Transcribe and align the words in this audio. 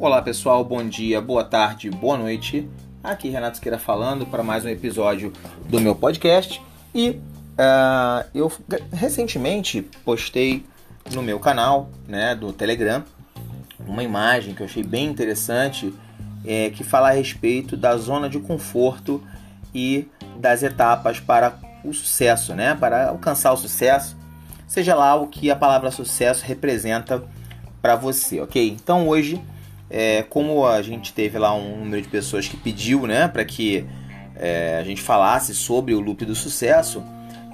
Olá 0.00 0.22
pessoal, 0.22 0.62
bom 0.62 0.86
dia, 0.88 1.20
boa 1.20 1.42
tarde, 1.42 1.90
boa 1.90 2.16
noite. 2.16 2.70
Aqui 3.02 3.30
Renato 3.30 3.54
Esqueira 3.54 3.80
falando 3.80 4.24
para 4.24 4.44
mais 4.44 4.64
um 4.64 4.68
episódio 4.68 5.32
do 5.68 5.80
meu 5.80 5.92
podcast. 5.92 6.62
E 6.94 7.10
uh, 7.10 8.24
eu 8.32 8.52
recentemente 8.92 9.82
postei 10.04 10.64
no 11.12 11.20
meu 11.20 11.40
canal 11.40 11.90
né, 12.06 12.36
do 12.36 12.52
Telegram 12.52 13.02
uma 13.80 14.04
imagem 14.04 14.54
que 14.54 14.62
eu 14.62 14.66
achei 14.66 14.84
bem 14.84 15.04
interessante 15.04 15.92
é, 16.46 16.70
que 16.70 16.84
fala 16.84 17.08
a 17.08 17.12
respeito 17.12 17.76
da 17.76 17.96
zona 17.96 18.30
de 18.30 18.38
conforto 18.38 19.20
e 19.74 20.06
das 20.36 20.62
etapas 20.62 21.18
para 21.18 21.58
o 21.82 21.92
sucesso, 21.92 22.54
né? 22.54 22.72
Para 22.76 23.08
alcançar 23.08 23.52
o 23.52 23.56
sucesso, 23.56 24.16
seja 24.68 24.94
lá 24.94 25.16
o 25.16 25.26
que 25.26 25.50
a 25.50 25.56
palavra 25.56 25.90
sucesso 25.90 26.44
representa 26.44 27.24
para 27.82 27.96
você, 27.96 28.40
ok? 28.40 28.70
Então 28.70 29.08
hoje 29.08 29.42
é, 29.90 30.22
como 30.22 30.66
a 30.66 30.82
gente 30.82 31.12
teve 31.12 31.38
lá 31.38 31.54
um 31.54 31.78
número 31.78 32.02
de 32.02 32.08
pessoas 32.08 32.46
que 32.46 32.56
pediu, 32.56 33.06
né, 33.06 33.28
para 33.28 33.44
que 33.44 33.86
é, 34.36 34.78
a 34.80 34.84
gente 34.84 35.00
falasse 35.00 35.54
sobre 35.54 35.94
o 35.94 36.00
loop 36.00 36.24
do 36.24 36.34
sucesso, 36.34 37.02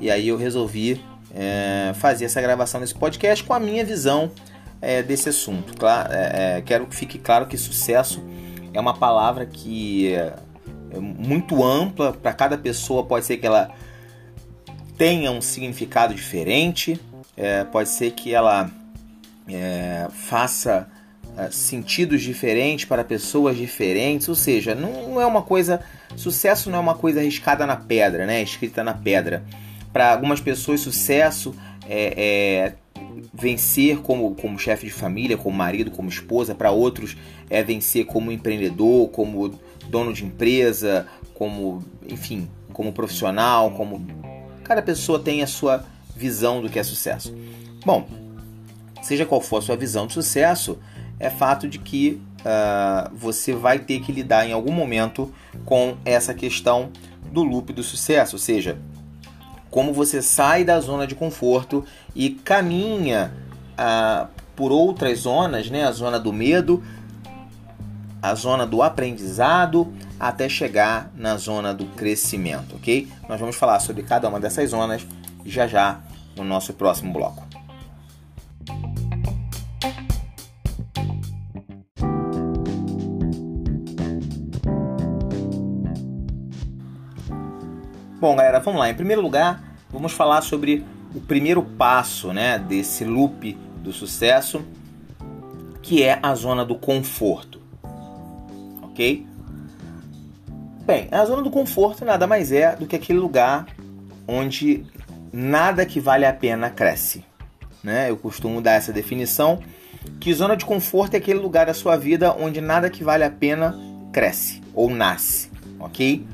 e 0.00 0.10
aí 0.10 0.28
eu 0.28 0.36
resolvi 0.36 1.00
é, 1.34 1.92
fazer 1.94 2.26
essa 2.26 2.40
gravação 2.40 2.80
desse 2.80 2.94
podcast 2.94 3.44
com 3.44 3.54
a 3.54 3.60
minha 3.60 3.84
visão 3.84 4.30
é, 4.80 5.02
desse 5.02 5.28
assunto. 5.28 5.76
Claro, 5.76 6.12
é, 6.12 6.58
é, 6.58 6.62
quero 6.62 6.86
que 6.86 6.94
fique 6.94 7.18
claro 7.18 7.46
que 7.46 7.56
sucesso 7.56 8.22
é 8.72 8.80
uma 8.80 8.94
palavra 8.94 9.46
que 9.46 10.14
é 10.14 10.34
muito 10.98 11.62
ampla 11.62 12.12
para 12.12 12.32
cada 12.32 12.58
pessoa. 12.58 13.04
Pode 13.04 13.24
ser 13.24 13.36
que 13.36 13.46
ela 13.46 13.70
tenha 14.98 15.30
um 15.30 15.40
significado 15.40 16.12
diferente, 16.14 17.00
pode 17.70 17.88
ser 17.88 18.10
que 18.12 18.34
ela 18.34 18.68
faça 20.10 20.88
sentidos 21.50 22.22
diferentes 22.22 22.84
para 22.84 23.04
pessoas 23.04 23.56
diferentes, 23.56 24.28
ou 24.28 24.34
seja, 24.34 24.74
não, 24.74 25.20
é 25.20 25.26
uma 25.26 25.42
coisa. 25.42 25.80
Sucesso 26.16 26.70
não 26.70 26.78
é 26.78 26.80
uma 26.80 26.94
coisa 26.94 27.20
arriscada 27.20 27.66
na 27.66 27.76
pedra, 27.76 28.26
né? 28.26 28.42
Escrita 28.42 28.84
na 28.84 28.94
pedra. 28.94 29.44
Para 29.92 30.12
algumas 30.12 30.40
pessoas, 30.40 30.80
sucesso 30.80 31.54
é, 31.88 32.14
é 32.16 32.74
vencer 33.32 33.98
como, 33.98 34.34
como 34.34 34.58
chefe 34.58 34.86
de 34.86 34.92
família, 34.92 35.36
como 35.36 35.56
marido, 35.56 35.90
como 35.90 36.08
esposa. 36.08 36.54
Para 36.54 36.70
outros, 36.70 37.16
é 37.50 37.62
vencer 37.62 38.04
como 38.06 38.30
empreendedor, 38.30 39.08
como 39.10 39.58
dono 39.88 40.12
de 40.12 40.24
empresa, 40.24 41.06
como, 41.34 41.84
enfim, 42.08 42.48
como 42.72 42.92
profissional, 42.92 43.70
como. 43.72 44.06
Cada 44.62 44.80
pessoa 44.80 45.18
tem 45.18 45.42
a 45.42 45.46
sua 45.46 45.84
visão 46.16 46.62
do 46.62 46.70
que 46.70 46.78
é 46.78 46.82
sucesso. 46.82 47.34
Bom, 47.84 48.08
seja 49.02 49.26
qual 49.26 49.40
for 49.40 49.58
a 49.58 49.62
sua 49.62 49.76
visão 49.76 50.06
de 50.06 50.14
sucesso, 50.14 50.78
é 51.18 51.30
fato 51.30 51.68
de 51.68 51.78
que 51.78 52.20
uh, 52.40 53.14
você 53.16 53.54
vai 53.54 53.78
ter 53.78 54.00
que 54.00 54.12
lidar 54.12 54.46
em 54.46 54.52
algum 54.52 54.72
momento 54.72 55.32
com 55.64 55.96
essa 56.04 56.34
questão 56.34 56.90
do 57.32 57.42
loop 57.42 57.72
do 57.72 57.82
sucesso, 57.82 58.36
ou 58.36 58.40
seja, 58.40 58.78
como 59.70 59.92
você 59.92 60.22
sai 60.22 60.64
da 60.64 60.78
zona 60.78 61.06
de 61.06 61.14
conforto 61.14 61.84
e 62.14 62.30
caminha 62.30 63.32
uh, 63.72 64.28
por 64.54 64.70
outras 64.70 65.20
zonas, 65.20 65.68
né? 65.68 65.84
a 65.84 65.90
zona 65.90 66.18
do 66.18 66.32
medo, 66.32 66.82
a 68.22 68.34
zona 68.34 68.66
do 68.66 68.82
aprendizado, 68.82 69.92
até 70.18 70.48
chegar 70.48 71.10
na 71.16 71.36
zona 71.36 71.74
do 71.74 71.84
crescimento, 71.86 72.76
ok? 72.76 73.08
Nós 73.28 73.38
vamos 73.38 73.56
falar 73.56 73.80
sobre 73.80 74.02
cada 74.02 74.28
uma 74.28 74.40
dessas 74.40 74.70
zonas 74.70 75.06
já 75.44 75.66
já 75.66 76.00
no 76.36 76.44
nosso 76.44 76.72
próximo 76.72 77.12
bloco. 77.12 77.43
Bom, 88.24 88.36
galera, 88.36 88.58
vamos 88.58 88.80
lá. 88.80 88.88
Em 88.88 88.94
primeiro 88.94 89.20
lugar, 89.20 89.62
vamos 89.90 90.10
falar 90.12 90.40
sobre 90.40 90.82
o 91.14 91.20
primeiro 91.20 91.62
passo, 91.62 92.32
né, 92.32 92.58
desse 92.58 93.04
loop 93.04 93.52
do 93.82 93.92
sucesso, 93.92 94.64
que 95.82 96.02
é 96.02 96.18
a 96.22 96.34
zona 96.34 96.64
do 96.64 96.74
conforto. 96.74 97.60
OK? 98.80 99.26
Bem, 100.86 101.06
a 101.12 101.22
zona 101.26 101.42
do 101.42 101.50
conforto 101.50 102.02
nada 102.02 102.26
mais 102.26 102.50
é 102.50 102.74
do 102.74 102.86
que 102.86 102.96
aquele 102.96 103.18
lugar 103.18 103.66
onde 104.26 104.86
nada 105.30 105.84
que 105.84 106.00
vale 106.00 106.24
a 106.24 106.32
pena 106.32 106.70
cresce. 106.70 107.22
Né? 107.82 108.08
Eu 108.08 108.16
costumo 108.16 108.62
dar 108.62 108.72
essa 108.72 108.90
definição 108.90 109.58
que 110.18 110.32
zona 110.32 110.56
de 110.56 110.64
conforto 110.64 111.12
é 111.12 111.18
aquele 111.18 111.40
lugar 111.40 111.66
da 111.66 111.74
sua 111.74 111.94
vida 111.94 112.34
onde 112.34 112.62
nada 112.62 112.88
que 112.88 113.04
vale 113.04 113.22
a 113.22 113.30
pena 113.30 113.78
cresce 114.14 114.62
ou 114.72 114.88
nasce, 114.88 115.50
ok? 115.78 116.26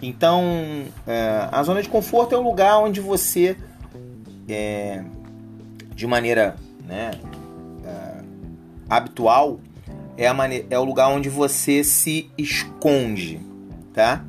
Então, 0.00 0.84
é, 1.06 1.48
a 1.50 1.62
zona 1.62 1.82
de 1.82 1.88
conforto 1.88 2.34
é 2.34 2.38
um 2.38 2.42
lugar 2.42 2.78
onde 2.78 3.00
você, 3.00 3.56
é, 4.48 5.02
de 5.94 6.06
maneira 6.06 6.56
né, 6.86 7.12
é, 7.84 8.22
habitual, 8.88 9.58
é, 10.16 10.26
a 10.26 10.34
maneira, 10.34 10.66
é 10.70 10.78
o 10.78 10.84
lugar 10.84 11.08
onde 11.08 11.28
você 11.28 11.82
se 11.82 12.30
esconde, 12.36 13.40
tá? 13.92 14.22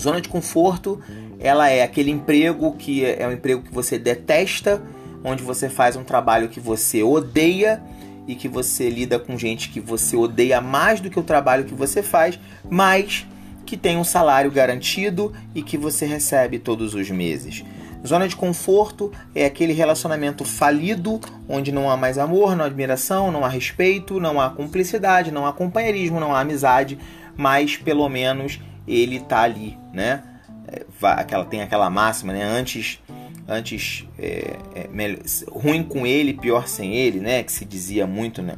Zona 0.00 0.20
de 0.20 0.28
conforto, 0.28 1.00
ela 1.38 1.68
é 1.68 1.82
aquele 1.82 2.10
emprego 2.10 2.72
que 2.72 3.04
é, 3.04 3.22
é 3.22 3.28
um 3.28 3.32
emprego 3.32 3.62
que 3.62 3.72
você 3.72 3.98
detesta, 3.98 4.82
onde 5.24 5.42
você 5.42 5.68
faz 5.68 5.96
um 5.96 6.04
trabalho 6.04 6.48
que 6.48 6.60
você 6.60 7.02
odeia 7.02 7.82
e 8.26 8.34
que 8.34 8.48
você 8.48 8.90
lida 8.90 9.18
com 9.18 9.38
gente 9.38 9.70
que 9.70 9.80
você 9.80 10.16
odeia 10.16 10.60
mais 10.60 11.00
do 11.00 11.08
que 11.08 11.18
o 11.18 11.22
trabalho 11.22 11.64
que 11.64 11.74
você 11.74 12.02
faz, 12.02 12.38
mas 12.68 13.26
que 13.66 13.76
tem 13.76 13.98
um 13.98 14.04
salário 14.04 14.50
garantido 14.50 15.32
e 15.54 15.62
que 15.62 15.76
você 15.76 16.06
recebe 16.06 16.58
todos 16.58 16.94
os 16.94 17.10
meses. 17.10 17.64
Zona 18.06 18.28
de 18.28 18.36
conforto 18.36 19.10
é 19.34 19.44
aquele 19.44 19.72
relacionamento 19.72 20.44
falido 20.44 21.20
onde 21.48 21.72
não 21.72 21.90
há 21.90 21.96
mais 21.96 22.16
amor, 22.16 22.54
não 22.54 22.64
há 22.64 22.68
admiração, 22.68 23.32
não 23.32 23.44
há 23.44 23.48
respeito, 23.48 24.20
não 24.20 24.40
há 24.40 24.48
cumplicidade, 24.48 25.32
não 25.32 25.44
há 25.44 25.52
companheirismo, 25.52 26.20
não 26.20 26.32
há 26.32 26.40
amizade, 26.40 26.98
mas 27.36 27.76
pelo 27.76 28.08
menos 28.08 28.60
ele 28.86 29.18
tá 29.18 29.40
ali, 29.40 29.76
né? 29.92 30.22
É, 30.68 30.84
aquela 31.02 31.44
tem 31.44 31.62
aquela 31.62 31.90
máxima, 31.90 32.32
né? 32.32 32.44
Antes 32.44 33.00
antes 33.48 34.04
é, 34.18 34.56
é, 34.74 34.88
melhor, 34.88 35.20
ruim 35.50 35.82
com 35.82 36.06
ele, 36.06 36.32
pior 36.34 36.68
sem 36.68 36.94
ele, 36.94 37.18
né? 37.18 37.42
Que 37.42 37.52
se 37.52 37.64
dizia 37.64 38.06
muito, 38.06 38.40
né? 38.40 38.54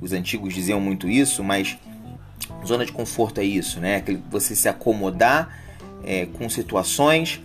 Os 0.00 0.12
antigos 0.12 0.54
diziam 0.54 0.80
muito 0.80 1.08
isso, 1.08 1.44
mas 1.44 1.78
Zona 2.66 2.84
de 2.84 2.92
conforto 2.92 3.40
é 3.40 3.44
isso, 3.44 3.80
né? 3.80 4.02
Você 4.30 4.54
se 4.54 4.68
acomodar 4.68 5.58
é, 6.04 6.26
com 6.26 6.48
situações, 6.48 7.40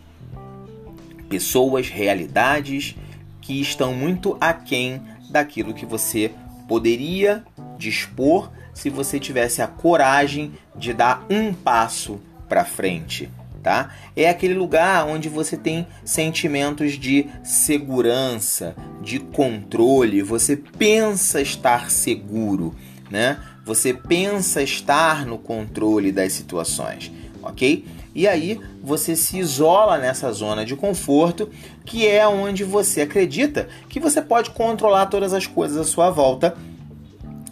pessoas, 1.29 1.89
realidades 1.89 2.95
que 3.41 3.61
estão 3.61 3.93
muito 3.93 4.37
aquém 4.39 5.01
daquilo 5.29 5.73
que 5.73 5.85
você 5.85 6.31
poderia 6.67 7.43
dispor 7.77 8.49
se 8.73 8.89
você 8.89 9.19
tivesse 9.19 9.61
a 9.61 9.67
coragem 9.67 10.53
de 10.75 10.93
dar 10.93 11.25
um 11.29 11.53
passo 11.53 12.19
para 12.49 12.65
frente, 12.65 13.29
tá? 13.63 13.91
É 14.15 14.29
aquele 14.29 14.53
lugar 14.53 15.07
onde 15.07 15.29
você 15.29 15.55
tem 15.57 15.87
sentimentos 16.03 16.93
de 16.93 17.27
segurança, 17.43 18.75
de 19.01 19.19
controle, 19.19 20.21
você 20.21 20.57
pensa 20.57 21.41
estar 21.41 21.89
seguro, 21.89 22.75
né? 23.09 23.39
Você 23.65 23.93
pensa 23.93 24.61
estar 24.61 25.25
no 25.25 25.39
controle 25.39 26.11
das 26.11 26.33
situações, 26.33 27.11
ok? 27.41 27.83
E 28.13 28.27
aí 28.27 28.61
você 28.81 29.15
se 29.15 29.37
isola 29.39 29.97
nessa 29.97 30.31
zona 30.31 30.63
de 30.63 30.75
conforto, 30.75 31.49
que 31.83 32.07
é 32.07 32.25
onde 32.27 32.63
você 32.63 33.01
acredita 33.01 33.67
que 33.89 33.99
você 33.99 34.21
pode 34.21 34.51
controlar 34.51 35.07
todas 35.07 35.33
as 35.33 35.47
coisas 35.47 35.77
à 35.77 35.83
sua 35.83 36.09
volta 36.11 36.55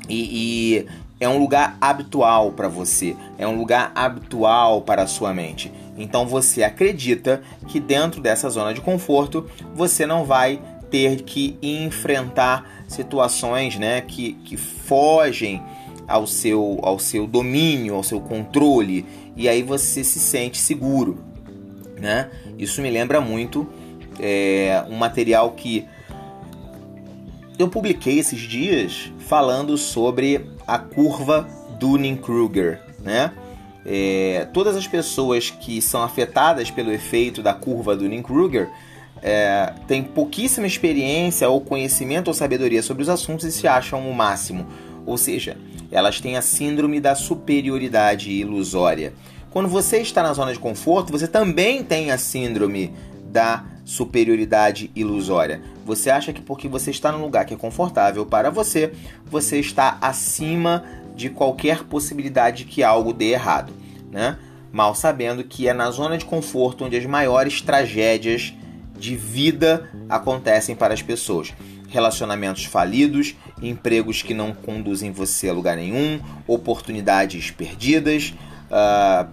e, 0.08 0.78
e 0.80 0.86
é 1.20 1.28
um 1.28 1.38
lugar 1.38 1.78
habitual 1.82 2.52
para 2.52 2.68
você, 2.68 3.16
é 3.38 3.48
um 3.48 3.58
lugar 3.58 3.92
habitual 3.96 4.82
para 4.82 5.04
a 5.04 5.08
sua 5.08 5.34
mente. 5.34 5.72
Então 5.98 6.28
você 6.28 6.64
acredita 6.64 7.42
que 7.68 7.80
dentro 7.80 8.22
dessa 8.22 8.50
zona 8.50 8.74
de 8.74 8.82
conforto 8.82 9.50
você 9.74 10.06
não 10.06 10.26
vai 10.26 10.62
ter 10.90 11.24
que 11.24 11.58
enfrentar 11.62 12.84
situações 12.88 13.78
né, 13.78 14.02
que, 14.02 14.34
que 14.46 14.56
fogem 14.56 15.62
ao 16.08 16.28
seu, 16.28 16.80
ao 16.82 17.00
seu 17.00 17.26
domínio, 17.26 17.96
ao 17.96 18.04
seu 18.04 18.20
controle, 18.20 19.06
e 19.36 19.48
aí 19.48 19.64
você 19.64 20.04
se 20.04 20.20
sente 20.20 20.58
seguro. 20.58 21.24
Né? 22.00 22.30
Isso 22.58 22.82
me 22.82 22.90
lembra 22.90 23.22
muito 23.22 23.68
é, 24.20 24.84
um 24.90 24.96
material 24.96 25.52
que 25.52 25.86
eu 27.58 27.68
publiquei 27.68 28.20
esses 28.20 28.40
dias 28.40 29.12
falando 29.20 29.78
sobre 29.78 30.50
a 30.68 30.78
curva 30.78 31.48
Dunning-Kruger. 31.80 32.82
Né? 33.00 33.32
É, 33.86 34.48
todas 34.54 34.76
as 34.76 34.88
pessoas 34.88 35.50
que 35.50 35.82
são 35.82 36.02
afetadas 36.04 36.72
pelo 36.72 36.92
efeito 36.92 37.42
da 37.42 37.54
curva 37.54 37.96
Dunning-Kruger 37.96 38.70
é, 39.22 39.74
têm 39.88 40.04
pouquíssima 40.04 40.68
experiência 40.68 41.48
ou 41.50 41.62
conhecimento 41.62 42.28
ou 42.28 42.34
sabedoria 42.34 42.82
sobre 42.82 43.04
os 43.04 43.10
assuntos 43.10 43.46
e 43.46 43.52
se 43.52 43.66
acham 43.68 44.10
o 44.10 44.14
máximo 44.14 44.68
Ou 45.06 45.18
seja, 45.18 45.58
elas 45.94 46.20
têm 46.20 46.36
a 46.36 46.42
síndrome 46.42 47.00
da 47.00 47.14
superioridade 47.14 48.32
ilusória. 48.32 49.14
Quando 49.52 49.70
você 49.70 50.00
está 50.00 50.24
na 50.24 50.34
zona 50.34 50.52
de 50.52 50.58
conforto, 50.58 51.12
você 51.12 51.28
também 51.28 51.84
tem 51.84 52.10
a 52.10 52.18
síndrome 52.18 52.92
da 53.26 53.64
superioridade 53.86 54.90
ilusória. 54.96 55.62
Você 55.86 56.10
acha 56.10 56.34
que 56.34 56.42
porque 56.42 56.68
você 56.68 56.90
está 56.90 57.12
num 57.12 57.22
lugar 57.22 57.46
que 57.46 57.54
é 57.54 57.58
confortável 57.58 58.26
para 58.26 58.50
você, 58.50 58.92
você 59.26 59.60
está 59.60 60.00
acima 60.02 60.84
de 61.16 61.30
qualquer 61.30 61.84
possibilidade 61.84 62.66
que 62.66 62.82
algo 62.82 63.14
dê 63.14 63.32
errado, 63.32 63.72
né? 64.12 64.40
Mal 64.72 64.96
sabendo 64.96 65.44
que 65.44 65.68
é 65.68 65.74
na 65.74 65.92
zona 65.92 66.18
de 66.18 66.26
conforto 66.26 66.86
onde 66.86 66.98
as 66.98 67.06
maiores 67.06 67.62
tragédias 67.62 68.52
de 68.98 69.16
vida 69.16 69.88
acontecem 70.10 70.76
para 70.76 70.96
as 70.96 71.04
pessoas. 71.04 71.54
Relacionamentos 71.94 72.66
falidos, 72.66 73.36
empregos 73.62 74.24
que 74.24 74.34
não 74.34 74.52
conduzem 74.52 75.12
você 75.12 75.48
a 75.48 75.54
lugar 75.54 75.78
nenhum, 75.78 76.20
oportunidades 76.48 77.52
perdidas, 77.52 78.34
uh, 78.72 79.30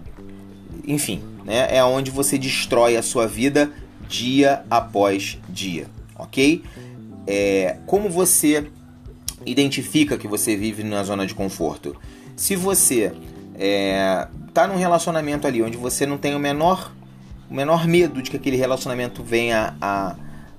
enfim, 0.86 1.22
né, 1.42 1.74
é 1.74 1.82
onde 1.82 2.10
você 2.10 2.36
destrói 2.36 2.98
a 2.98 3.02
sua 3.02 3.26
vida 3.26 3.72
dia 4.06 4.62
após 4.68 5.38
dia, 5.48 5.86
ok? 6.14 6.62
É, 7.26 7.78
como 7.86 8.10
você 8.10 8.66
identifica 9.46 10.18
que 10.18 10.28
você 10.28 10.54
vive 10.54 10.84
na 10.84 11.02
zona 11.02 11.26
de 11.26 11.34
conforto? 11.34 11.96
Se 12.36 12.54
você 12.54 13.10
é, 13.54 14.28
tá 14.52 14.66
num 14.66 14.76
relacionamento 14.76 15.46
ali 15.46 15.62
onde 15.62 15.78
você 15.78 16.04
não 16.04 16.18
tem 16.18 16.34
o 16.34 16.38
menor, 16.38 16.92
o 17.48 17.54
menor 17.54 17.86
medo 17.86 18.20
de 18.20 18.30
que 18.30 18.36
aquele 18.36 18.58
relacionamento 18.58 19.22
venha 19.22 19.74
a, 19.80 20.14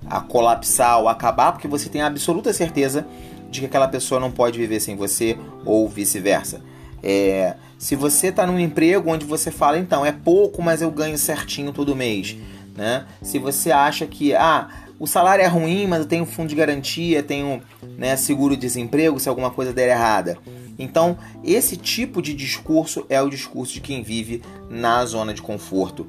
a 0.05 0.19
colapsar 0.19 0.99
ou 0.99 1.07
acabar, 1.07 1.51
porque 1.51 1.67
você 1.67 1.89
tem 1.89 2.01
a 2.01 2.07
absoluta 2.07 2.51
certeza 2.53 3.05
de 3.49 3.59
que 3.59 3.65
aquela 3.65 3.87
pessoa 3.87 4.19
não 4.19 4.31
pode 4.31 4.57
viver 4.57 4.79
sem 4.79 4.95
você 4.95 5.37
ou 5.65 5.87
vice-versa. 5.87 6.61
É, 7.03 7.55
se 7.77 7.95
você 7.95 8.27
está 8.27 8.45
num 8.45 8.59
emprego 8.59 9.11
onde 9.11 9.25
você 9.25 9.51
fala, 9.51 9.77
então, 9.77 10.05
é 10.05 10.11
pouco, 10.11 10.61
mas 10.61 10.81
eu 10.81 10.91
ganho 10.91 11.17
certinho 11.17 11.73
todo 11.73 11.95
mês. 11.95 12.37
Né? 12.75 13.05
Se 13.21 13.39
você 13.39 13.71
acha 13.71 14.05
que 14.05 14.33
ah, 14.33 14.69
o 14.99 15.07
salário 15.07 15.43
é 15.43 15.47
ruim, 15.47 15.87
mas 15.87 15.99
eu 15.99 16.05
tenho 16.05 16.25
fundo 16.25 16.49
de 16.49 16.55
garantia, 16.55 17.23
tenho 17.23 17.61
né, 17.97 18.15
seguro-desemprego 18.15 19.19
se 19.19 19.27
alguma 19.27 19.49
coisa 19.49 19.73
der 19.73 19.89
errada. 19.89 20.37
Então, 20.81 21.17
esse 21.43 21.77
tipo 21.77 22.21
de 22.21 22.33
discurso 22.33 23.05
é 23.09 23.21
o 23.21 23.29
discurso 23.29 23.73
de 23.73 23.81
quem 23.81 24.01
vive 24.01 24.41
na 24.69 25.05
zona 25.05 25.33
de 25.33 25.41
conforto. 25.41 26.07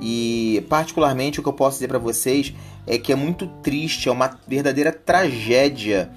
E, 0.00 0.64
particularmente, 0.68 1.40
o 1.40 1.42
que 1.42 1.48
eu 1.48 1.52
posso 1.52 1.76
dizer 1.76 1.88
para 1.88 1.98
vocês 1.98 2.54
é 2.86 2.98
que 2.98 3.12
é 3.12 3.16
muito 3.16 3.46
triste, 3.62 4.08
é 4.08 4.12
uma 4.12 4.38
verdadeira 4.46 4.92
tragédia 4.92 6.10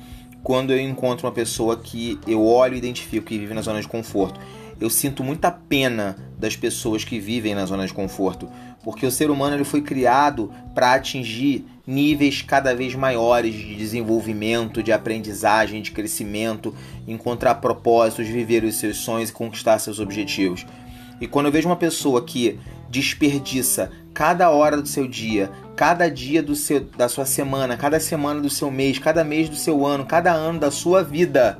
quando 0.43 0.71
eu 0.71 0.79
encontro 0.79 1.27
uma 1.27 1.33
pessoa 1.33 1.77
que 1.77 2.19
eu 2.27 2.45
olho 2.45 2.75
e 2.75 2.77
identifico 2.77 3.25
que 3.25 3.37
vive 3.37 3.53
na 3.53 3.61
zona 3.61 3.81
de 3.81 3.87
conforto 3.87 4.39
eu 4.79 4.89
sinto 4.89 5.23
muita 5.23 5.51
pena 5.51 6.17
das 6.37 6.55
pessoas 6.55 7.03
que 7.03 7.19
vivem 7.19 7.55
na 7.55 7.65
zona 7.65 7.85
de 7.85 7.93
conforto, 7.93 8.49
porque 8.83 9.05
o 9.05 9.11
ser 9.11 9.29
humano 9.29 9.55
ele 9.55 9.63
foi 9.63 9.81
criado 9.81 10.51
para 10.73 10.93
atingir 10.93 11.65
níveis 11.87 12.41
cada 12.41 12.75
vez 12.75 12.95
maiores 12.95 13.53
de 13.53 13.75
desenvolvimento, 13.75 14.83
de 14.83 14.91
aprendizagem, 14.91 15.81
de 15.81 15.91
crescimento, 15.91 16.73
encontrar 17.07 17.55
propósitos, 17.55 18.27
viver 18.27 18.63
os 18.63 18.75
seus 18.75 18.97
sonhos 18.97 19.29
e 19.29 19.33
conquistar 19.33 19.79
seus 19.79 19.99
objetivos. 19.99 20.65
E 21.21 21.27
quando 21.27 21.45
eu 21.45 21.51
vejo 21.51 21.69
uma 21.69 21.75
pessoa 21.75 22.23
que 22.23 22.59
desperdiça 22.89 23.91
cada 24.13 24.49
hora 24.49 24.81
do 24.81 24.87
seu 24.87 25.07
dia, 25.07 25.51
cada 25.75 26.09
dia 26.09 26.41
do 26.41 26.55
seu, 26.55 26.79
da 26.79 27.09
sua 27.09 27.25
semana, 27.25 27.77
cada 27.77 27.99
semana 27.99 28.41
do 28.41 28.49
seu 28.49 28.71
mês, 28.71 28.97
cada 28.97 29.23
mês 29.23 29.49
do 29.49 29.55
seu 29.55 29.85
ano, 29.85 30.05
cada 30.05 30.31
ano 30.31 30.59
da 30.59 30.71
sua 30.71 31.03
vida, 31.03 31.59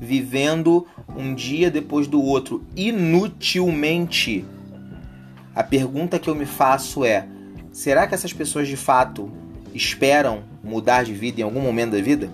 vivendo 0.00 0.86
um 1.16 1.34
dia 1.34 1.70
depois 1.70 2.06
do 2.06 2.22
outro 2.22 2.64
inutilmente. 2.76 4.44
A 5.54 5.62
pergunta 5.62 6.18
que 6.18 6.28
eu 6.28 6.34
me 6.34 6.46
faço 6.46 7.04
é: 7.04 7.26
será 7.72 8.06
que 8.06 8.14
essas 8.14 8.32
pessoas 8.32 8.68
de 8.68 8.76
fato 8.76 9.30
esperam 9.74 10.42
mudar 10.62 11.04
de 11.04 11.14
vida 11.14 11.40
em 11.40 11.44
algum 11.44 11.60
momento 11.60 11.92
da 11.92 12.00
vida? 12.00 12.30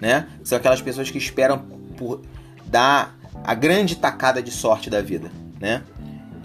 Né? 0.00 0.26
São 0.44 0.56
aquelas 0.56 0.80
pessoas 0.80 1.10
que 1.10 1.18
esperam 1.18 1.58
por 1.96 2.22
dar 2.66 3.18
a 3.44 3.54
grande 3.54 3.96
tacada 3.96 4.42
de 4.42 4.50
sorte 4.50 4.88
da 4.88 5.00
vida, 5.00 5.30
né? 5.60 5.82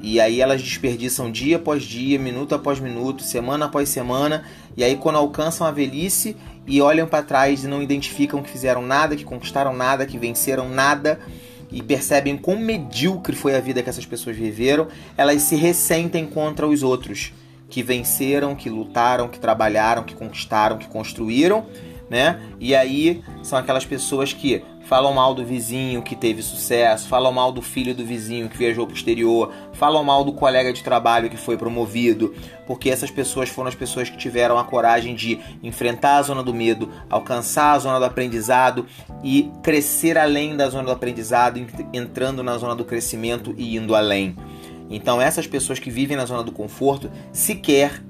E 0.01 0.19
aí 0.19 0.41
elas 0.41 0.61
desperdiçam 0.61 1.31
dia 1.31 1.55
após 1.55 1.83
dia, 1.83 2.19
minuto 2.19 2.53
após 2.53 2.77
minuto, 2.77 3.23
semana 3.23 3.65
após 3.65 3.87
semana, 3.87 4.43
e 4.75 4.83
aí 4.83 4.97
quando 4.97 5.17
alcançam 5.17 5.65
a 5.65 5.71
velhice 5.71 6.35
e 6.65 6.81
olham 6.81 7.07
para 7.07 7.23
trás 7.23 7.63
e 7.63 7.67
não 7.67 7.81
identificam 7.81 8.41
que 8.41 8.49
fizeram 8.49 8.81
nada, 8.81 9.15
que 9.15 9.23
conquistaram 9.23 9.73
nada, 9.75 10.05
que 10.05 10.17
venceram 10.17 10.69
nada, 10.69 11.19
e 11.71 11.81
percebem 11.81 12.37
quão 12.37 12.57
medíocre 12.57 13.35
foi 13.35 13.55
a 13.55 13.59
vida 13.59 13.81
que 13.81 13.89
essas 13.89 14.05
pessoas 14.05 14.37
viveram, 14.37 14.87
elas 15.17 15.41
se 15.41 15.55
ressentem 15.55 16.25
contra 16.25 16.67
os 16.67 16.83
outros 16.83 17.33
que 17.67 17.81
venceram, 17.81 18.55
que 18.55 18.69
lutaram, 18.69 19.27
que 19.27 19.39
trabalharam, 19.39 20.03
que 20.03 20.13
conquistaram, 20.13 20.77
que 20.77 20.87
construíram, 20.87 21.65
né? 22.09 22.39
E 22.59 22.75
aí 22.75 23.23
são 23.41 23.57
aquelas 23.57 23.83
pessoas 23.83 24.31
que 24.31 24.63
falam 24.83 25.13
mal 25.13 25.33
do 25.33 25.45
vizinho 25.45 26.01
que 26.01 26.15
teve 26.15 26.41
sucesso, 26.41 27.07
falam 27.07 27.31
mal 27.31 27.51
do 27.51 27.61
filho 27.61 27.95
do 27.95 28.05
vizinho 28.05 28.49
que 28.49 28.57
viajou 28.57 28.85
para 28.85 28.93
o 28.93 28.97
exterior, 28.97 29.51
falam 29.73 30.03
mal 30.03 30.23
do 30.23 30.33
colega 30.33 30.73
de 30.73 30.83
trabalho 30.83 31.29
que 31.29 31.37
foi 31.37 31.57
promovido, 31.57 32.33
porque 32.67 32.89
essas 32.89 33.09
pessoas 33.09 33.49
foram 33.49 33.69
as 33.69 33.75
pessoas 33.75 34.09
que 34.09 34.17
tiveram 34.17 34.57
a 34.57 34.63
coragem 34.63 35.15
de 35.15 35.39
enfrentar 35.61 36.17
a 36.17 36.21
zona 36.21 36.43
do 36.43 36.53
medo, 36.53 36.89
alcançar 37.09 37.73
a 37.73 37.79
zona 37.79 37.99
do 37.99 38.05
aprendizado 38.05 38.85
e 39.23 39.51
crescer 39.63 40.17
além 40.17 40.55
da 40.55 40.69
zona 40.69 40.85
do 40.85 40.91
aprendizado, 40.91 41.65
entrando 41.93 42.43
na 42.43 42.57
zona 42.57 42.75
do 42.75 42.85
crescimento 42.85 43.53
e 43.57 43.75
indo 43.75 43.95
além. 43.95 44.35
Então, 44.89 45.21
essas 45.21 45.47
pessoas 45.47 45.79
que 45.79 45.89
vivem 45.89 46.17
na 46.17 46.25
zona 46.25 46.43
do 46.43 46.51
conforto 46.51 47.09
sequer 47.31 48.03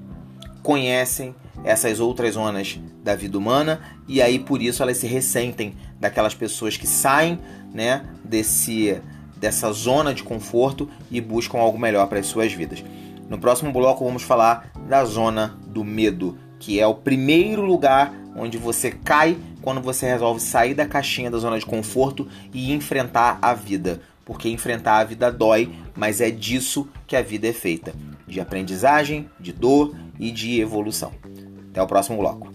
conhecem 0.62 1.34
essas 1.64 1.98
outras 1.98 2.34
zonas 2.34 2.78
da 3.02 3.16
vida 3.16 3.38
humana 3.38 3.80
e 4.06 4.20
aí 4.20 4.38
por 4.38 4.60
isso 4.60 4.82
elas 4.82 4.98
se 4.98 5.06
ressentem 5.06 5.74
daquelas 5.98 6.34
pessoas 6.34 6.76
que 6.76 6.86
saem, 6.86 7.38
né, 7.72 8.04
desse 8.22 9.00
dessa 9.36 9.72
zona 9.72 10.14
de 10.14 10.22
conforto 10.22 10.88
e 11.10 11.20
buscam 11.20 11.58
algo 11.58 11.78
melhor 11.78 12.06
para 12.06 12.18
as 12.18 12.26
suas 12.26 12.52
vidas. 12.52 12.82
No 13.28 13.38
próximo 13.38 13.72
bloco 13.72 14.04
vamos 14.04 14.22
falar 14.22 14.70
da 14.88 15.04
zona 15.04 15.58
do 15.66 15.84
medo, 15.84 16.38
que 16.58 16.80
é 16.80 16.86
o 16.86 16.94
primeiro 16.94 17.62
lugar 17.62 18.14
onde 18.36 18.56
você 18.58 18.90
cai 18.90 19.36
quando 19.60 19.80
você 19.80 20.06
resolve 20.06 20.40
sair 20.40 20.74
da 20.74 20.86
caixinha 20.86 21.30
da 21.30 21.38
zona 21.38 21.58
de 21.58 21.66
conforto 21.66 22.28
e 22.52 22.72
enfrentar 22.72 23.38
a 23.40 23.54
vida. 23.54 24.00
Porque 24.24 24.48
enfrentar 24.48 24.98
a 24.98 25.04
vida 25.04 25.30
dói, 25.30 25.70
mas 25.94 26.20
é 26.20 26.30
disso 26.30 26.88
que 27.06 27.16
a 27.16 27.22
vida 27.22 27.46
é 27.46 27.52
feita: 27.52 27.94
de 28.26 28.40
aprendizagem, 28.40 29.28
de 29.38 29.52
dor 29.52 29.94
e 30.18 30.30
de 30.30 30.60
evolução. 30.60 31.12
Até 31.74 31.82
o 31.82 31.88
próximo 31.88 32.18
bloco. 32.18 32.52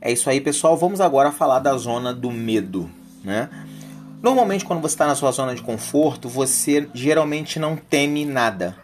É 0.00 0.10
isso 0.10 0.28
aí, 0.28 0.40
pessoal. 0.40 0.76
Vamos 0.76 1.00
agora 1.00 1.30
falar 1.30 1.60
da 1.60 1.76
zona 1.76 2.12
do 2.12 2.32
medo, 2.32 2.90
né? 3.22 3.48
Normalmente, 4.20 4.64
quando 4.64 4.82
você 4.82 4.94
está 4.96 5.06
na 5.06 5.14
sua 5.14 5.30
zona 5.30 5.54
de 5.54 5.62
conforto, 5.62 6.28
você 6.28 6.88
geralmente 6.92 7.60
não 7.60 7.76
teme 7.76 8.24
nada, 8.24 8.76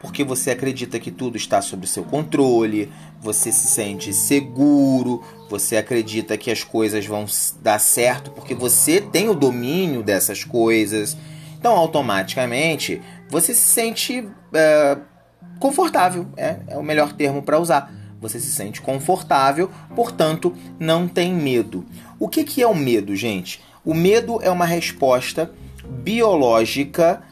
porque 0.00 0.24
você 0.24 0.50
acredita 0.50 0.98
que 0.98 1.10
tudo 1.10 1.36
está 1.36 1.60
sob 1.60 1.86
seu 1.86 2.02
controle, 2.02 2.90
você 3.20 3.52
se 3.52 3.68
sente 3.68 4.14
seguro, 4.14 5.22
você 5.48 5.76
acredita 5.76 6.38
que 6.38 6.50
as 6.50 6.64
coisas 6.64 7.04
vão 7.04 7.26
dar 7.62 7.78
certo 7.78 8.30
porque 8.30 8.54
você 8.54 9.00
tem 9.00 9.28
o 9.28 9.34
domínio 9.34 10.02
dessas 10.02 10.42
coisas. 10.42 11.16
Então, 11.58 11.76
automaticamente, 11.76 13.02
você 13.28 13.52
se 13.52 13.60
sente 13.60 14.26
é, 14.54 14.96
confortável, 15.58 16.26
é, 16.34 16.56
é 16.68 16.78
o 16.78 16.82
melhor 16.82 17.12
termo 17.12 17.42
para 17.42 17.60
usar. 17.60 17.92
Você 18.22 18.40
se 18.40 18.50
sente 18.50 18.80
confortável, 18.80 19.70
portanto, 19.94 20.54
não 20.78 21.06
tem 21.06 21.34
medo. 21.34 21.84
O 22.18 22.26
que, 22.26 22.42
que 22.42 22.62
é 22.62 22.66
o 22.66 22.74
medo, 22.74 23.14
gente? 23.14 23.62
O 23.84 23.92
medo 23.92 24.40
é 24.42 24.50
uma 24.50 24.66
resposta 24.66 25.50
biológica, 25.86 27.22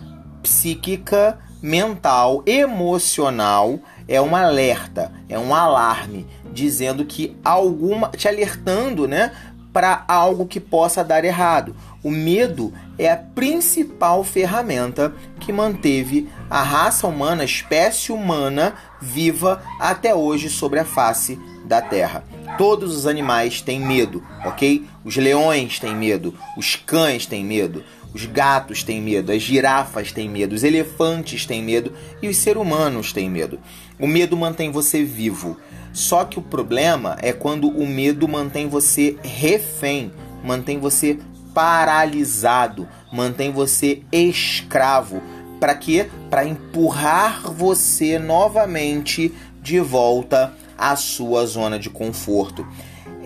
psíquica, 0.42 1.38
mental, 1.62 2.42
emocional, 2.46 3.78
é 4.06 4.20
um 4.20 4.34
alerta, 4.34 5.12
é 5.28 5.38
um 5.38 5.54
alarme 5.54 6.26
dizendo 6.52 7.04
que 7.04 7.36
alguma 7.44 8.08
te 8.08 8.26
alertando, 8.26 9.06
né, 9.06 9.32
para 9.72 10.04
algo 10.08 10.46
que 10.46 10.58
possa 10.58 11.04
dar 11.04 11.24
errado. 11.24 11.76
O 12.02 12.10
medo 12.10 12.72
é 12.98 13.10
a 13.10 13.16
principal 13.16 14.24
ferramenta 14.24 15.14
que 15.40 15.52
manteve 15.52 16.28
a 16.48 16.62
raça 16.62 17.06
humana, 17.06 17.42
a 17.42 17.44
espécie 17.44 18.10
humana 18.12 18.74
viva 19.00 19.62
até 19.78 20.14
hoje 20.14 20.48
sobre 20.48 20.78
a 20.80 20.84
face 20.84 21.38
da 21.64 21.82
Terra. 21.82 22.24
Todos 22.56 22.96
os 22.96 23.06
animais 23.06 23.60
têm 23.60 23.78
medo, 23.78 24.24
ok? 24.44 24.84
Os 25.04 25.16
leões 25.16 25.78
têm 25.78 25.94
medo, 25.94 26.34
os 26.56 26.74
cães 26.74 27.26
têm 27.26 27.44
medo, 27.44 27.84
os 28.14 28.24
gatos 28.26 28.82
têm 28.82 29.00
medo, 29.00 29.32
as 29.32 29.42
girafas 29.42 30.12
têm 30.12 30.28
medo, 30.28 30.54
os 30.54 30.64
elefantes 30.64 31.44
têm 31.46 31.62
medo 31.62 31.92
e 32.22 32.28
os 32.28 32.36
seres 32.36 32.60
humanos 32.60 33.12
têm 33.12 33.28
medo. 33.28 33.58
O 33.98 34.06
medo 34.06 34.36
mantém 34.36 34.70
você 34.70 35.04
vivo. 35.04 35.56
Só 35.92 36.24
que 36.24 36.38
o 36.38 36.42
problema 36.42 37.16
é 37.20 37.32
quando 37.32 37.68
o 37.68 37.86
medo 37.86 38.28
mantém 38.28 38.68
você 38.68 39.16
refém, 39.22 40.12
mantém 40.44 40.78
você 40.78 41.18
paralisado, 41.52 42.88
mantém 43.12 43.50
você 43.50 44.02
escravo. 44.12 45.22
Para 45.58 45.74
quê? 45.74 46.08
Para 46.30 46.46
empurrar 46.46 47.50
você 47.50 48.18
novamente 48.18 49.34
de 49.60 49.80
volta 49.80 50.54
à 50.76 50.94
sua 50.94 51.44
zona 51.46 51.78
de 51.78 51.90
conforto. 51.90 52.66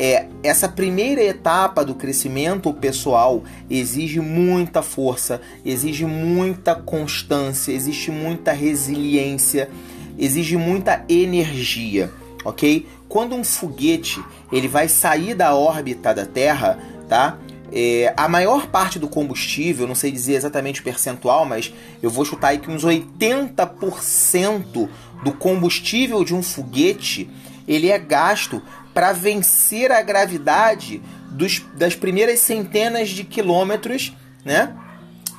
É, 0.04 0.26
essa 0.42 0.68
primeira 0.68 1.22
etapa 1.22 1.84
do 1.84 1.94
crescimento 1.94 2.74
pessoal 2.74 3.44
exige 3.70 4.18
muita 4.18 4.82
força, 4.82 5.40
exige 5.64 6.04
muita 6.04 6.74
constância, 6.74 7.70
existe 7.70 8.10
muita 8.10 8.50
resiliência, 8.50 9.70
exige 10.18 10.56
muita 10.56 11.04
energia, 11.08 12.10
ok? 12.44 12.84
Quando 13.08 13.36
um 13.36 13.44
foguete 13.44 14.20
ele 14.50 14.66
vai 14.66 14.88
sair 14.88 15.34
da 15.34 15.54
órbita 15.54 16.12
da 16.12 16.26
Terra, 16.26 16.80
tá? 17.08 17.38
É, 17.72 18.12
a 18.16 18.28
maior 18.28 18.66
parte 18.66 18.98
do 18.98 19.06
combustível, 19.06 19.86
não 19.86 19.94
sei 19.94 20.10
dizer 20.10 20.34
exatamente 20.34 20.80
o 20.80 20.84
percentual, 20.84 21.46
mas 21.46 21.72
eu 22.02 22.10
vou 22.10 22.24
chutar 22.24 22.48
aí 22.48 22.58
que 22.58 22.68
uns 22.68 22.84
80% 22.84 24.88
do 25.22 25.32
combustível 25.32 26.24
de 26.24 26.34
um 26.34 26.42
foguete 26.42 27.30
ele 27.68 27.88
é 27.88 27.98
gasto 27.98 28.60
para 28.92 29.12
vencer 29.12 29.90
a 29.90 30.02
gravidade 30.02 31.02
dos, 31.30 31.62
das 31.74 31.94
primeiras 31.94 32.40
centenas 32.40 33.10
de 33.10 33.24
quilômetros, 33.24 34.14
né? 34.44 34.74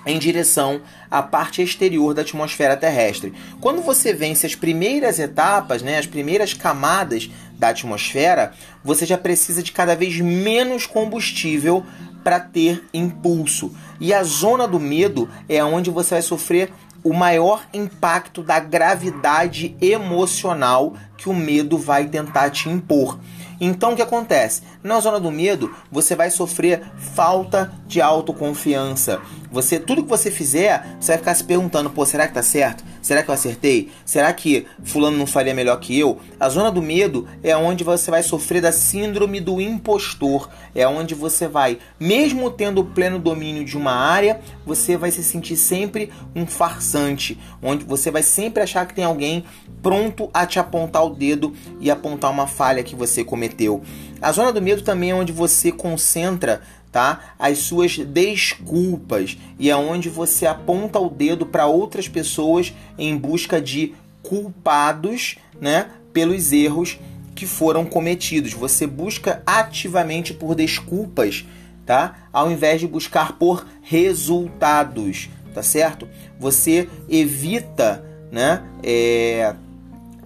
Em 0.05 0.19
direção 0.19 0.81
à 1.09 1.21
parte 1.21 1.61
exterior 1.61 2.13
da 2.13 2.23
atmosfera 2.23 2.75
terrestre. 2.75 3.33
Quando 3.61 3.81
você 3.81 4.13
vence 4.13 4.45
as 4.45 4.53
primeiras 4.53 5.17
etapas, 5.17 5.81
né, 5.81 5.97
as 5.97 6.05
primeiras 6.05 6.53
camadas 6.53 7.29
da 7.57 7.69
atmosfera, 7.69 8.51
você 8.83 9.05
já 9.05 9.17
precisa 9.17 9.63
de 9.63 9.71
cada 9.71 9.95
vez 9.95 10.19
menos 10.19 10.85
combustível 10.85 11.85
para 12.21 12.39
ter 12.39 12.83
impulso. 12.93 13.73
E 13.99 14.13
a 14.13 14.23
zona 14.23 14.67
do 14.67 14.79
medo 14.79 15.29
é 15.47 15.63
onde 15.63 15.89
você 15.89 16.15
vai 16.15 16.21
sofrer 16.21 16.73
o 17.03 17.13
maior 17.13 17.65
impacto 17.73 18.41
da 18.41 18.59
gravidade 18.59 19.75
emocional 19.81 20.95
que 21.23 21.29
o 21.29 21.33
medo 21.33 21.77
vai 21.77 22.05
tentar 22.05 22.49
te 22.49 22.67
impor. 22.67 23.17
Então 23.61 23.93
o 23.93 23.95
que 23.95 24.01
acontece? 24.01 24.61
Na 24.83 24.99
zona 24.99 25.21
do 25.21 25.31
medo, 25.31 25.73
você 25.89 26.17
vai 26.17 26.29
sofrer 26.29 26.81
falta 26.97 27.71
de 27.87 28.01
autoconfiança. 28.01 29.21
Você 29.49 29.79
tudo 29.79 30.03
que 30.03 30.09
você 30.09 30.29
fizer, 30.29 30.97
você 30.99 31.13
vai 31.13 31.19
ficar 31.19 31.35
se 31.35 31.43
perguntando, 31.45 31.89
pô, 31.89 32.05
será 32.05 32.27
que 32.27 32.33
tá 32.33 32.43
certo? 32.43 32.83
Será 33.01 33.21
que 33.21 33.29
eu 33.29 33.33
acertei? 33.33 33.91
Será 34.03 34.33
que 34.33 34.65
fulano 34.83 35.17
não 35.17 35.27
faria 35.27 35.53
melhor 35.53 35.79
que 35.79 35.97
eu? 35.97 36.19
A 36.39 36.49
zona 36.49 36.71
do 36.71 36.81
medo 36.81 37.27
é 37.43 37.55
onde 37.55 37.83
você 37.83 38.09
vai 38.09 38.23
sofrer 38.23 38.61
da 38.61 38.71
síndrome 38.71 39.39
do 39.39 39.61
impostor. 39.61 40.49
É 40.73 40.87
onde 40.87 41.13
você 41.13 41.47
vai, 41.47 41.77
mesmo 41.99 42.49
tendo 42.49 42.83
pleno 42.83 43.19
domínio 43.19 43.63
de 43.63 43.77
uma 43.77 43.91
área, 43.91 44.41
você 44.65 44.97
vai 44.97 45.11
se 45.11 45.23
sentir 45.23 45.55
sempre 45.55 46.11
um 46.35 46.45
farsante, 46.45 47.39
onde 47.61 47.85
você 47.85 48.09
vai 48.09 48.23
sempre 48.23 48.63
achar 48.63 48.85
que 48.87 48.93
tem 48.93 49.03
alguém 49.05 49.45
pronto 49.81 50.29
a 50.33 50.45
te 50.45 50.59
apontar 50.59 51.05
o 51.05 51.12
dedo 51.13 51.53
e 51.79 51.89
apontar 51.89 52.31
uma 52.31 52.47
falha 52.47 52.83
que 52.83 52.95
você 52.95 53.23
cometeu. 53.23 53.81
A 54.21 54.31
zona 54.31 54.51
do 54.51 54.61
medo 54.61 54.81
também 54.81 55.11
é 55.11 55.15
onde 55.15 55.31
você 55.31 55.71
concentra 55.71 56.61
tá? 56.93 57.33
As 57.39 57.57
suas 57.57 57.97
desculpas 57.97 59.35
e 59.57 59.69
é 59.69 59.75
onde 59.75 60.09
você 60.09 60.45
aponta 60.45 60.99
o 60.99 61.09
dedo 61.09 61.43
para 61.43 61.65
outras 61.65 62.07
pessoas 62.07 62.71
em 62.99 63.17
busca 63.17 63.59
de 63.59 63.95
culpados, 64.21 65.37
né, 65.59 65.87
pelos 66.13 66.53
erros 66.53 66.99
que 67.33 67.47
foram 67.47 67.83
cometidos. 67.83 68.53
Você 68.53 68.85
busca 68.85 69.41
ativamente 69.43 70.35
por 70.35 70.53
desculpas, 70.53 71.43
tá? 71.83 72.27
Ao 72.31 72.51
invés 72.51 72.79
de 72.79 72.87
buscar 72.87 73.39
por 73.39 73.65
resultados, 73.81 75.29
tá 75.51 75.63
certo? 75.63 76.07
Você 76.39 76.87
evita, 77.09 78.05
né, 78.31 78.61
é, 78.83 79.55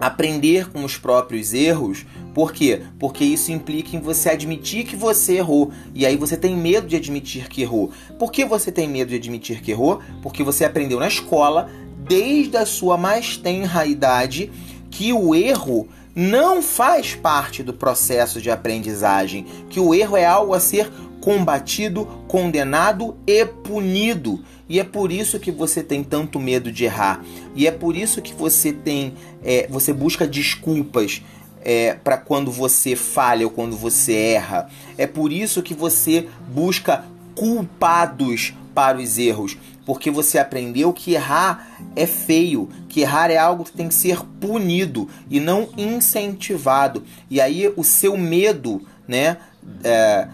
aprender 0.00 0.70
com 0.70 0.84
os 0.84 0.96
próprios 0.96 1.52
erros. 1.52 2.06
Por 2.34 2.52
quê? 2.52 2.82
Porque 2.98 3.24
isso 3.24 3.50
implica 3.50 3.96
em 3.96 4.00
você 4.00 4.30
admitir 4.30 4.84
que 4.84 4.96
você 4.96 5.38
errou. 5.38 5.72
E 5.94 6.06
aí 6.06 6.16
você 6.16 6.36
tem 6.36 6.56
medo 6.56 6.86
de 6.86 6.96
admitir 6.96 7.48
que 7.48 7.62
errou. 7.62 7.90
Por 8.18 8.30
que 8.30 8.44
você 8.44 8.70
tem 8.70 8.88
medo 8.88 9.10
de 9.10 9.16
admitir 9.16 9.60
que 9.60 9.70
errou? 9.70 10.00
Porque 10.22 10.42
você 10.42 10.64
aprendeu 10.64 11.00
na 11.00 11.08
escola, 11.08 11.70
desde 12.06 12.56
a 12.56 12.64
sua 12.64 12.96
mais 12.96 13.36
tenra 13.36 13.86
idade, 13.86 14.50
que 14.90 15.12
o 15.12 15.34
erro 15.34 15.88
não 16.14 16.60
faz 16.60 17.14
parte 17.14 17.62
do 17.62 17.72
processo 17.72 18.40
de 18.40 18.50
aprendizagem, 18.50 19.46
que 19.68 19.78
o 19.78 19.94
erro 19.94 20.16
é 20.16 20.26
algo 20.26 20.52
a 20.52 20.60
ser 20.60 20.90
combatido, 21.20 22.06
condenado 22.26 23.16
e 23.26 23.44
punido. 23.44 24.42
E 24.68 24.78
é 24.78 24.84
por 24.84 25.10
isso 25.10 25.40
que 25.40 25.50
você 25.50 25.82
tem 25.82 26.04
tanto 26.04 26.38
medo 26.38 26.70
de 26.70 26.84
errar. 26.84 27.24
E 27.54 27.66
é 27.66 27.70
por 27.70 27.96
isso 27.96 28.20
que 28.20 28.34
você 28.34 28.72
tem, 28.72 29.14
é, 29.42 29.66
você 29.70 29.92
busca 29.92 30.26
desculpas 30.26 31.22
é, 31.62 31.94
para 31.94 32.16
quando 32.16 32.50
você 32.50 32.94
falha 32.94 33.46
ou 33.46 33.50
quando 33.50 33.76
você 33.76 34.14
erra. 34.14 34.68
É 34.96 35.06
por 35.06 35.32
isso 35.32 35.62
que 35.62 35.74
você 35.74 36.28
busca 36.48 37.04
culpados 37.34 38.54
para 38.74 38.98
os 38.98 39.18
erros, 39.18 39.56
porque 39.84 40.10
você 40.10 40.38
aprendeu 40.38 40.92
que 40.92 41.14
errar 41.14 41.78
é 41.96 42.06
feio, 42.06 42.68
que 42.88 43.00
errar 43.00 43.30
é 43.30 43.36
algo 43.36 43.64
que 43.64 43.72
tem 43.72 43.88
que 43.88 43.94
ser 43.94 44.20
punido 44.40 45.08
e 45.30 45.40
não 45.40 45.68
incentivado. 45.76 47.02
E 47.30 47.40
aí 47.40 47.72
o 47.76 47.82
seu 47.82 48.16
medo, 48.16 48.82
né, 49.06 49.38
é, 49.82 50.28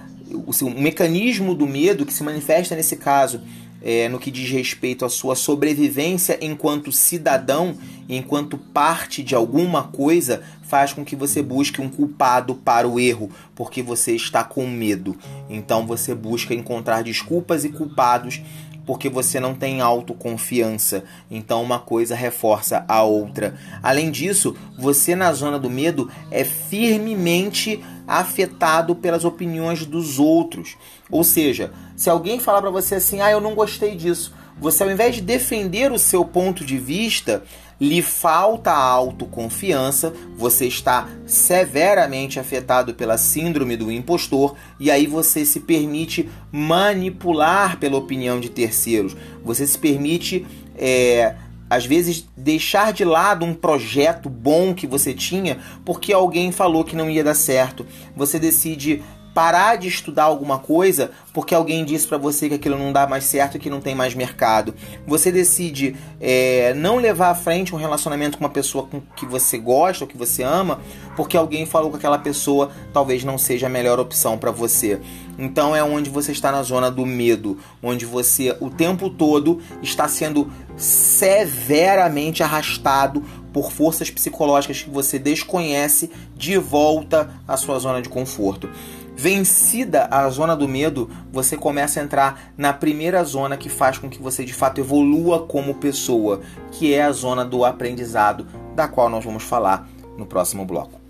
o, 0.46 0.52
seu, 0.52 0.68
o 0.68 0.80
mecanismo 0.80 1.54
do 1.54 1.66
medo 1.66 2.04
que 2.04 2.12
se 2.12 2.22
manifesta 2.22 2.74
nesse 2.74 2.96
caso 2.96 3.40
é, 3.84 4.08
no 4.08 4.18
que 4.18 4.30
diz 4.30 4.50
respeito 4.50 5.04
à 5.04 5.10
sua 5.10 5.36
sobrevivência 5.36 6.38
enquanto 6.40 6.90
cidadão, 6.90 7.76
enquanto 8.08 8.56
parte 8.56 9.22
de 9.22 9.34
alguma 9.34 9.82
coisa, 9.82 10.42
faz 10.62 10.94
com 10.94 11.04
que 11.04 11.14
você 11.14 11.42
busque 11.42 11.82
um 11.82 11.90
culpado 11.90 12.54
para 12.54 12.88
o 12.88 12.98
erro, 12.98 13.30
porque 13.54 13.82
você 13.82 14.16
está 14.16 14.42
com 14.42 14.66
medo. 14.66 15.14
Então 15.50 15.86
você 15.86 16.14
busca 16.14 16.54
encontrar 16.54 17.02
desculpas 17.02 17.64
e 17.64 17.68
culpados 17.68 18.40
porque 18.86 19.08
você 19.08 19.40
não 19.40 19.54
tem 19.54 19.80
autoconfiança. 19.80 21.04
Então 21.30 21.62
uma 21.62 21.78
coisa 21.78 22.14
reforça 22.14 22.84
a 22.88 23.02
outra. 23.02 23.54
Além 23.82 24.10
disso, 24.10 24.56
você 24.78 25.14
na 25.14 25.32
zona 25.32 25.58
do 25.58 25.70
medo 25.70 26.10
é 26.30 26.44
firmemente 26.44 27.82
afetado 28.06 28.94
pelas 28.94 29.24
opiniões 29.24 29.84
dos 29.86 30.18
outros. 30.18 30.76
Ou 31.10 31.24
seja, 31.24 31.72
se 31.96 32.10
alguém 32.10 32.38
falar 32.40 32.60
para 32.60 32.70
você 32.70 32.96
assim: 32.96 33.20
"Ah, 33.20 33.30
eu 33.30 33.40
não 33.40 33.54
gostei 33.54 33.94
disso", 33.96 34.32
você 34.60 34.82
ao 34.82 34.90
invés 34.90 35.16
de 35.16 35.20
defender 35.20 35.90
o 35.92 35.98
seu 35.98 36.24
ponto 36.24 36.64
de 36.64 36.78
vista, 36.78 37.42
lhe 37.80 38.00
falta 38.00 38.70
autoconfiança, 38.70 40.12
você 40.36 40.66
está 40.66 41.08
severamente 41.26 42.38
afetado 42.38 42.94
pela 42.94 43.18
síndrome 43.18 43.76
do 43.76 43.90
impostor 43.90 44.54
e 44.78 44.90
aí 44.90 45.06
você 45.06 45.44
se 45.44 45.60
permite 45.60 46.28
manipular 46.52 47.78
pela 47.78 47.96
opinião 47.96 48.38
de 48.38 48.48
terceiros. 48.48 49.16
Você 49.44 49.66
se 49.66 49.76
permite, 49.76 50.46
é, 50.76 51.34
às 51.68 51.84
vezes, 51.84 52.26
deixar 52.36 52.92
de 52.92 53.04
lado 53.04 53.44
um 53.44 53.54
projeto 53.54 54.28
bom 54.28 54.72
que 54.72 54.86
você 54.86 55.12
tinha 55.12 55.58
porque 55.84 56.12
alguém 56.12 56.52
falou 56.52 56.84
que 56.84 56.96
não 56.96 57.10
ia 57.10 57.24
dar 57.24 57.34
certo. 57.34 57.84
Você 58.16 58.38
decide 58.38 59.02
parar 59.34 59.76
de 59.76 59.88
estudar 59.88 60.24
alguma 60.24 60.58
coisa 60.58 61.10
porque 61.32 61.52
alguém 61.52 61.84
disse 61.84 62.06
para 62.06 62.16
você 62.16 62.48
que 62.48 62.54
aquilo 62.54 62.78
não 62.78 62.92
dá 62.92 63.06
mais 63.08 63.24
certo 63.24 63.56
e 63.56 63.60
que 63.60 63.68
não 63.68 63.80
tem 63.80 63.92
mais 63.94 64.14
mercado. 64.14 64.72
Você 65.04 65.32
decide 65.32 65.96
é, 66.20 66.72
não 66.74 66.96
levar 66.96 67.30
à 67.30 67.34
frente 67.34 67.74
um 67.74 67.78
relacionamento 67.78 68.38
com 68.38 68.44
uma 68.44 68.50
pessoa 68.50 68.86
com 68.86 69.00
que 69.16 69.26
você 69.26 69.58
gosta 69.58 70.04
ou 70.04 70.08
que 70.08 70.16
você 70.16 70.44
ama 70.44 70.80
porque 71.16 71.36
alguém 71.36 71.66
falou 71.66 71.90
que 71.90 71.96
aquela 71.96 72.18
pessoa 72.18 72.70
talvez 72.92 73.24
não 73.24 73.36
seja 73.36 73.66
a 73.66 73.70
melhor 73.70 73.98
opção 73.98 74.38
para 74.38 74.52
você. 74.52 75.00
Então 75.36 75.74
é 75.74 75.82
onde 75.82 76.08
você 76.08 76.30
está 76.30 76.52
na 76.52 76.62
zona 76.62 76.88
do 76.88 77.04
medo, 77.04 77.58
onde 77.82 78.06
você 78.06 78.56
o 78.60 78.70
tempo 78.70 79.10
todo 79.10 79.60
está 79.82 80.06
sendo 80.06 80.50
severamente 80.76 82.42
arrastado 82.42 83.22
por 83.52 83.70
forças 83.70 84.10
psicológicas 84.10 84.82
que 84.82 84.90
você 84.90 85.18
desconhece 85.18 86.10
de 86.36 86.58
volta 86.58 87.30
à 87.46 87.56
sua 87.56 87.78
zona 87.78 88.02
de 88.02 88.08
conforto. 88.08 88.68
Vencida 89.16 90.08
a 90.10 90.28
zona 90.28 90.56
do 90.56 90.66
medo, 90.66 91.08
você 91.32 91.56
começa 91.56 92.00
a 92.00 92.02
entrar 92.02 92.52
na 92.56 92.72
primeira 92.72 93.22
zona 93.22 93.56
que 93.56 93.68
faz 93.68 93.96
com 93.96 94.10
que 94.10 94.20
você 94.20 94.44
de 94.44 94.52
fato 94.52 94.80
evolua 94.80 95.46
como 95.46 95.74
pessoa, 95.74 96.40
que 96.72 96.92
é 96.92 97.02
a 97.02 97.12
zona 97.12 97.44
do 97.44 97.64
aprendizado 97.64 98.46
da 98.74 98.88
qual 98.88 99.08
nós 99.08 99.24
vamos 99.24 99.44
falar 99.44 99.88
no 100.18 100.26
próximo 100.26 100.64
bloco. 100.64 101.00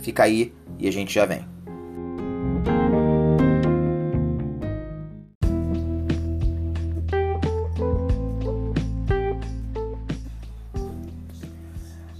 Fica 0.00 0.24
aí 0.24 0.52
e 0.78 0.88
a 0.88 0.92
gente 0.92 1.14
já 1.14 1.24
vem. 1.24 1.44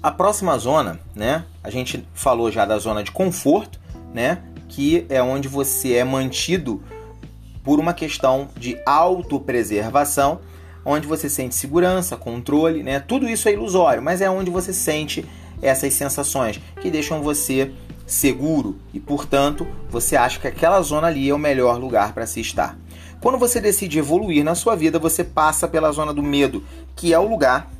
A 0.03 0.11
próxima 0.11 0.57
zona, 0.57 0.99
né? 1.15 1.45
A 1.63 1.69
gente 1.69 2.07
falou 2.15 2.51
já 2.51 2.65
da 2.65 2.79
zona 2.79 3.03
de 3.03 3.11
conforto, 3.11 3.79
né? 4.15 4.43
Que 4.71 5.05
é 5.11 5.23
onde 5.23 5.49
você 5.49 5.95
é 5.95 6.05
mantido 6.05 6.83
por 7.63 7.79
uma 7.79 7.93
questão 7.93 8.49
de 8.57 8.81
autopreservação, 8.87 10.41
onde 10.85 11.07
você 11.07 11.29
sente 11.29 11.55
segurança, 11.55 12.17
controle, 12.17 12.83
né? 12.83 13.01
Tudo 13.01 13.29
isso 13.29 13.49
é 13.49 13.53
ilusório, 13.53 14.03
mas 14.03 14.23
é 14.23 14.31
onde 14.31 14.51
você 14.51 14.73
sente 14.73 15.27
essas 15.61 15.93
sensações 15.93 16.59
que 16.81 16.91
deixam 16.91 17.21
você 17.21 17.73
seguro 18.07 18.79
e, 18.95 18.99
portanto, 18.99 19.67
você 19.91 20.17
acha 20.17 20.41
que 20.41 20.49
aquela 20.49 20.81
zona 20.81 21.09
ali 21.09 21.29
é 21.29 21.35
o 21.35 21.39
melhor 21.39 21.79
lugar 21.79 22.15
para 22.15 22.27
se 22.27 22.41
estar. 22.41 22.79
Quando 23.21 23.39
você 23.39 23.61
decide 23.61 23.99
evoluir 23.99 24.43
na 24.43 24.55
sua 24.55 24.75
vida, 24.75 24.99
você 24.99 25.23
passa 25.23 25.69
pela 25.69 25.93
zona 25.93 26.15
do 26.15 26.23
medo, 26.23 26.65
que 26.97 27.13
é 27.13 27.19
o 27.19 27.29
lugar 27.29 27.71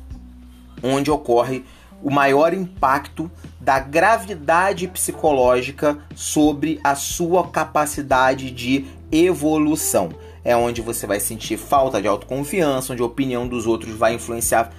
onde 0.83 1.09
ocorre 1.09 1.65
o 2.03 2.11
maior 2.11 2.53
impacto 2.53 3.29
da 3.61 3.79
gravidade 3.79 4.87
psicológica 4.87 5.99
sobre 6.15 6.79
a 6.83 6.95
sua 6.95 7.47
capacidade 7.47 8.49
de 8.49 8.85
evolução. 9.11 10.09
É 10.43 10.55
onde 10.55 10.81
você 10.81 11.05
vai 11.05 11.19
sentir 11.19 11.57
falta 11.57 12.01
de 12.01 12.07
autoconfiança, 12.07 12.93
onde 12.93 13.01
a 13.01 13.05
opinião 13.05 13.47
dos 13.47 13.67
outros 13.67 13.95
vai 13.95 14.15
influenciar 14.15 14.73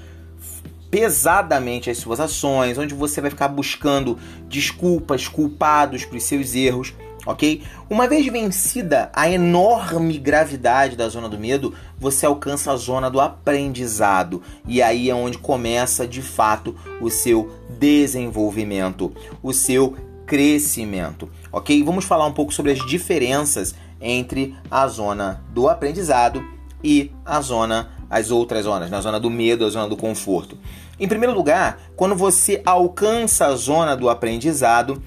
pesadamente 0.90 1.88
as 1.88 1.98
suas 1.98 2.20
ações, 2.20 2.76
onde 2.76 2.92
você 2.92 3.20
vai 3.20 3.30
ficar 3.30 3.48
buscando 3.48 4.18
desculpas, 4.48 5.28
culpados 5.28 6.04
para 6.04 6.18
os 6.18 6.24
seus 6.24 6.54
erros 6.54 6.92
ok? 7.26 7.62
Uma 7.88 8.08
vez 8.08 8.26
vencida 8.26 9.10
a 9.12 9.30
enorme 9.30 10.18
gravidade 10.18 10.96
da 10.96 11.08
zona 11.08 11.28
do 11.28 11.38
medo, 11.38 11.74
você 11.98 12.26
alcança 12.26 12.72
a 12.72 12.76
zona 12.76 13.10
do 13.10 13.20
aprendizado 13.20 14.42
e 14.66 14.82
aí 14.82 15.08
é 15.08 15.14
onde 15.14 15.38
começa 15.38 16.06
de 16.06 16.22
fato 16.22 16.74
o 17.00 17.10
seu 17.10 17.52
desenvolvimento, 17.78 19.12
o 19.42 19.52
seu 19.52 19.96
crescimento, 20.26 21.28
ok? 21.50 21.82
Vamos 21.82 22.04
falar 22.04 22.26
um 22.26 22.32
pouco 22.32 22.52
sobre 22.52 22.72
as 22.72 22.84
diferenças 22.86 23.74
entre 24.00 24.54
a 24.70 24.86
zona 24.88 25.42
do 25.50 25.68
aprendizado 25.68 26.42
e 26.82 27.12
a 27.24 27.40
zona, 27.40 27.90
as 28.10 28.30
outras 28.30 28.64
zonas, 28.64 28.90
na 28.90 29.00
zona 29.00 29.20
do 29.20 29.30
medo, 29.30 29.64
a 29.64 29.70
zona 29.70 29.88
do 29.88 29.96
conforto. 29.96 30.58
Em 30.98 31.06
primeiro 31.06 31.34
lugar, 31.34 31.80
quando 31.96 32.16
você 32.16 32.60
alcança 32.64 33.46
a 33.46 33.56
zona 33.56 33.96
do 33.96 34.08
aprendizado, 34.08 35.02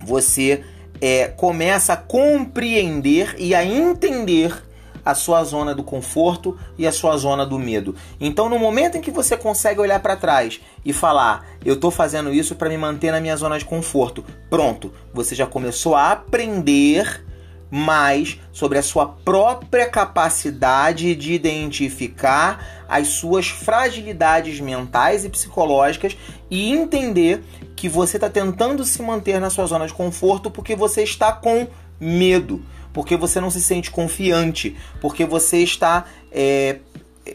você 0.00 0.64
é, 1.02 1.26
começa 1.26 1.94
a 1.94 1.96
compreender 1.96 3.34
e 3.36 3.56
a 3.56 3.64
entender 3.64 4.62
a 5.04 5.16
sua 5.16 5.42
zona 5.42 5.74
do 5.74 5.82
conforto 5.82 6.56
e 6.78 6.86
a 6.86 6.92
sua 6.92 7.16
zona 7.16 7.44
do 7.44 7.58
medo. 7.58 7.96
Então, 8.20 8.48
no 8.48 8.56
momento 8.56 8.96
em 8.96 9.00
que 9.00 9.10
você 9.10 9.36
consegue 9.36 9.80
olhar 9.80 9.98
para 9.98 10.14
trás 10.14 10.60
e 10.84 10.92
falar, 10.92 11.44
eu 11.64 11.74
estou 11.74 11.90
fazendo 11.90 12.32
isso 12.32 12.54
para 12.54 12.68
me 12.68 12.78
manter 12.78 13.10
na 13.10 13.20
minha 13.20 13.36
zona 13.36 13.58
de 13.58 13.64
conforto, 13.64 14.24
pronto, 14.48 14.92
você 15.12 15.34
já 15.34 15.44
começou 15.44 15.96
a 15.96 16.12
aprender 16.12 17.24
mais 17.68 18.38
sobre 18.52 18.78
a 18.78 18.82
sua 18.82 19.06
própria 19.06 19.88
capacidade 19.88 21.16
de 21.16 21.32
identificar 21.32 22.84
as 22.86 23.08
suas 23.08 23.48
fragilidades 23.48 24.60
mentais 24.60 25.24
e 25.24 25.30
psicológicas 25.30 26.14
e 26.50 26.70
entender 26.70 27.42
que 27.82 27.88
você 27.88 28.16
está 28.16 28.30
tentando 28.30 28.84
se 28.84 29.02
manter 29.02 29.40
na 29.40 29.50
sua 29.50 29.66
zona 29.66 29.88
de 29.88 29.92
conforto 29.92 30.48
porque 30.48 30.76
você 30.76 31.02
está 31.02 31.32
com 31.32 31.66
medo, 31.98 32.62
porque 32.92 33.16
você 33.16 33.40
não 33.40 33.50
se 33.50 33.60
sente 33.60 33.90
confiante, 33.90 34.76
porque 35.00 35.24
você 35.24 35.64
está 35.64 36.04
é, 36.30 36.78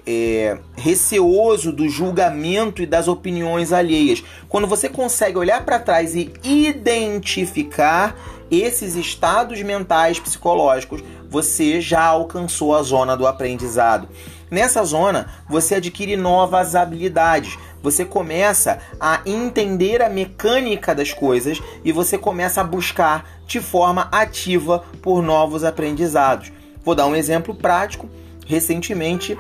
é, 0.06 0.58
receoso 0.78 1.74
do 1.74 1.90
julgamento 1.90 2.82
e 2.82 2.86
das 2.86 3.10
opiniões 3.10 3.74
alheias. 3.74 4.24
Quando 4.48 4.68
você 4.68 4.88
consegue 4.88 5.38
olhar 5.38 5.66
para 5.66 5.80
trás 5.80 6.16
e 6.16 6.32
identificar 6.46 8.16
esses 8.50 8.96
estados 8.96 9.62
mentais 9.62 10.18
psicológicos, 10.18 11.04
você 11.30 11.82
já 11.82 12.06
alcançou 12.06 12.74
a 12.74 12.82
zona 12.84 13.18
do 13.18 13.28
aprendizado. 13.28 14.08
Nessa 14.50 14.82
zona, 14.86 15.28
você 15.50 15.76
adquire 15.76 16.16
novas 16.16 16.74
habilidades. 16.74 17.58
Você 17.88 18.04
começa 18.04 18.80
a 19.00 19.22
entender 19.26 20.02
a 20.02 20.10
mecânica 20.10 20.94
das 20.94 21.14
coisas 21.14 21.62
e 21.86 21.92
você 21.94 22.18
começa 22.18 22.60
a 22.60 22.64
buscar 22.66 23.26
de 23.48 23.62
forma 23.62 24.10
ativa 24.12 24.84
por 25.02 25.24
novos 25.24 25.64
aprendizados. 25.64 26.52
Vou 26.84 26.94
dar 26.94 27.08
um 27.08 27.16
exemplo 27.16 27.56
prático. 27.56 28.10
Recentemente, 28.46 29.38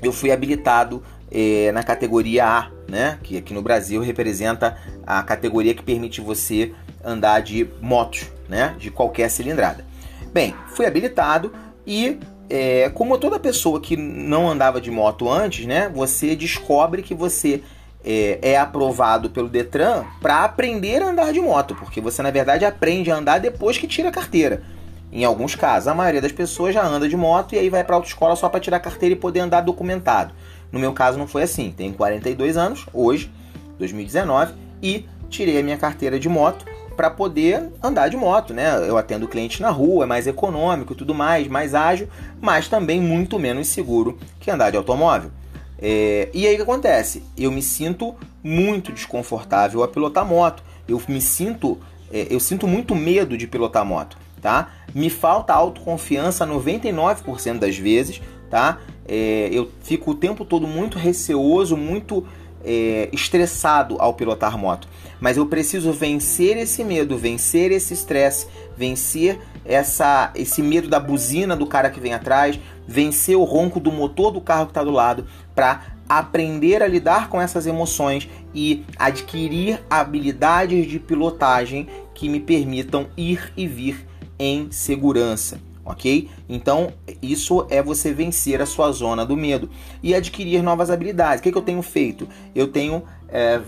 eu 0.00 0.12
fui 0.12 0.30
habilitado 0.30 1.02
eh, 1.28 1.72
na 1.72 1.82
categoria 1.82 2.46
A, 2.46 2.70
né? 2.88 3.18
que 3.20 3.36
aqui 3.36 3.52
no 3.52 3.60
Brasil 3.60 4.00
representa 4.00 4.78
a 5.04 5.20
categoria 5.24 5.74
que 5.74 5.82
permite 5.82 6.20
você 6.20 6.72
andar 7.04 7.40
de 7.40 7.68
motos, 7.80 8.30
né? 8.48 8.76
de 8.78 8.92
qualquer 8.92 9.28
cilindrada. 9.28 9.84
Bem, 10.32 10.54
fui 10.68 10.86
habilitado 10.86 11.52
e 11.84 12.20
é, 12.54 12.90
como 12.90 13.16
toda 13.16 13.40
pessoa 13.40 13.80
que 13.80 13.96
não 13.96 14.46
andava 14.46 14.78
de 14.78 14.90
moto 14.90 15.26
antes, 15.26 15.64
né, 15.64 15.88
você 15.88 16.36
descobre 16.36 17.00
que 17.00 17.14
você 17.14 17.62
é, 18.04 18.38
é 18.42 18.58
aprovado 18.58 19.30
pelo 19.30 19.48
Detran 19.48 20.04
para 20.20 20.44
aprender 20.44 21.02
a 21.02 21.06
andar 21.06 21.32
de 21.32 21.40
moto, 21.40 21.74
porque 21.74 21.98
você 21.98 22.20
na 22.22 22.30
verdade 22.30 22.66
aprende 22.66 23.10
a 23.10 23.16
andar 23.16 23.40
depois 23.40 23.78
que 23.78 23.86
tira 23.86 24.10
a 24.10 24.12
carteira. 24.12 24.62
Em 25.10 25.24
alguns 25.24 25.54
casos, 25.54 25.88
a 25.88 25.94
maioria 25.94 26.20
das 26.20 26.32
pessoas 26.32 26.74
já 26.74 26.86
anda 26.86 27.08
de 27.08 27.16
moto 27.16 27.54
e 27.54 27.58
aí 27.58 27.70
vai 27.70 27.82
para 27.82 27.96
autoescola 27.96 28.36
só 28.36 28.50
para 28.50 28.60
tirar 28.60 28.76
a 28.76 28.80
carteira 28.80 29.14
e 29.14 29.16
poder 29.16 29.40
andar 29.40 29.62
documentado. 29.62 30.34
No 30.70 30.78
meu 30.78 30.92
caso 30.92 31.18
não 31.18 31.26
foi 31.26 31.44
assim. 31.44 31.72
Tenho 31.74 31.94
42 31.94 32.58
anos 32.58 32.84
hoje, 32.92 33.30
2019, 33.78 34.52
e 34.82 35.06
tirei 35.30 35.58
a 35.58 35.62
minha 35.62 35.78
carteira 35.78 36.20
de 36.20 36.28
moto 36.28 36.66
para 36.96 37.10
poder 37.10 37.70
andar 37.82 38.08
de 38.08 38.16
moto, 38.16 38.52
né? 38.52 38.88
Eu 38.88 38.96
atendo 38.96 39.28
cliente 39.28 39.60
na 39.60 39.70
rua, 39.70 40.04
é 40.04 40.06
mais 40.06 40.26
econômico 40.26 40.92
e 40.92 40.96
tudo 40.96 41.14
mais, 41.14 41.48
mais 41.48 41.74
ágil, 41.74 42.08
mas 42.40 42.68
também 42.68 43.00
muito 43.00 43.38
menos 43.38 43.68
seguro 43.68 44.18
que 44.38 44.50
andar 44.50 44.70
de 44.70 44.76
automóvel. 44.76 45.30
É, 45.78 46.28
e 46.32 46.46
aí 46.46 46.54
o 46.54 46.56
que 46.56 46.62
acontece? 46.62 47.24
Eu 47.36 47.50
me 47.50 47.60
sinto 47.60 48.14
muito 48.42 48.92
desconfortável 48.92 49.82
a 49.82 49.88
pilotar 49.88 50.24
moto. 50.24 50.62
Eu 50.86 51.02
me 51.08 51.20
sinto, 51.20 51.78
é, 52.12 52.28
eu 52.30 52.38
sinto 52.38 52.68
muito 52.68 52.94
medo 52.94 53.36
de 53.36 53.46
pilotar 53.48 53.84
moto, 53.84 54.16
tá? 54.40 54.70
Me 54.94 55.10
falta 55.10 55.52
autoconfiança 55.52 56.46
99% 56.46 57.58
das 57.58 57.76
vezes, 57.76 58.22
tá? 58.48 58.78
É, 59.08 59.48
eu 59.50 59.70
fico 59.82 60.12
o 60.12 60.14
tempo 60.14 60.44
todo 60.44 60.66
muito 60.66 60.98
receoso, 60.98 61.76
muito 61.76 62.24
é, 62.64 63.08
estressado 63.12 63.96
ao 63.98 64.14
pilotar 64.14 64.56
moto. 64.58 64.88
Mas 65.20 65.36
eu 65.36 65.46
preciso 65.46 65.92
vencer 65.92 66.56
esse 66.56 66.82
medo, 66.84 67.16
vencer 67.16 67.70
esse 67.70 67.94
estresse, 67.94 68.46
vencer 68.76 69.40
essa, 69.64 70.32
esse 70.34 70.62
medo 70.62 70.88
da 70.88 70.98
buzina 70.98 71.56
do 71.56 71.66
cara 71.66 71.90
que 71.90 72.00
vem 72.00 72.12
atrás, 72.12 72.58
vencer 72.86 73.36
o 73.36 73.44
ronco 73.44 73.78
do 73.78 73.92
motor 73.92 74.32
do 74.32 74.40
carro 74.40 74.66
que 74.66 74.70
está 74.70 74.82
do 74.82 74.90
lado, 74.90 75.26
para 75.54 75.82
aprender 76.08 76.82
a 76.82 76.88
lidar 76.88 77.28
com 77.28 77.40
essas 77.40 77.66
emoções 77.66 78.28
e 78.54 78.84
adquirir 78.98 79.80
habilidades 79.88 80.86
de 80.86 80.98
pilotagem 80.98 81.88
que 82.14 82.28
me 82.28 82.40
permitam 82.40 83.06
ir 83.16 83.52
e 83.56 83.66
vir 83.66 84.06
em 84.38 84.70
segurança 84.70 85.71
ok? 85.84 86.28
Então, 86.48 86.92
isso 87.20 87.66
é 87.70 87.82
você 87.82 88.12
vencer 88.12 88.60
a 88.60 88.66
sua 88.66 88.90
zona 88.92 89.24
do 89.24 89.36
medo 89.36 89.68
e 90.02 90.14
adquirir 90.14 90.62
novas 90.62 90.90
habilidades. 90.90 91.40
O 91.40 91.42
que, 91.42 91.52
que 91.52 91.58
eu 91.58 91.62
tenho 91.62 91.82
feito? 91.82 92.28
Eu 92.54 92.68
tenho 92.68 93.02
é, 93.28 93.60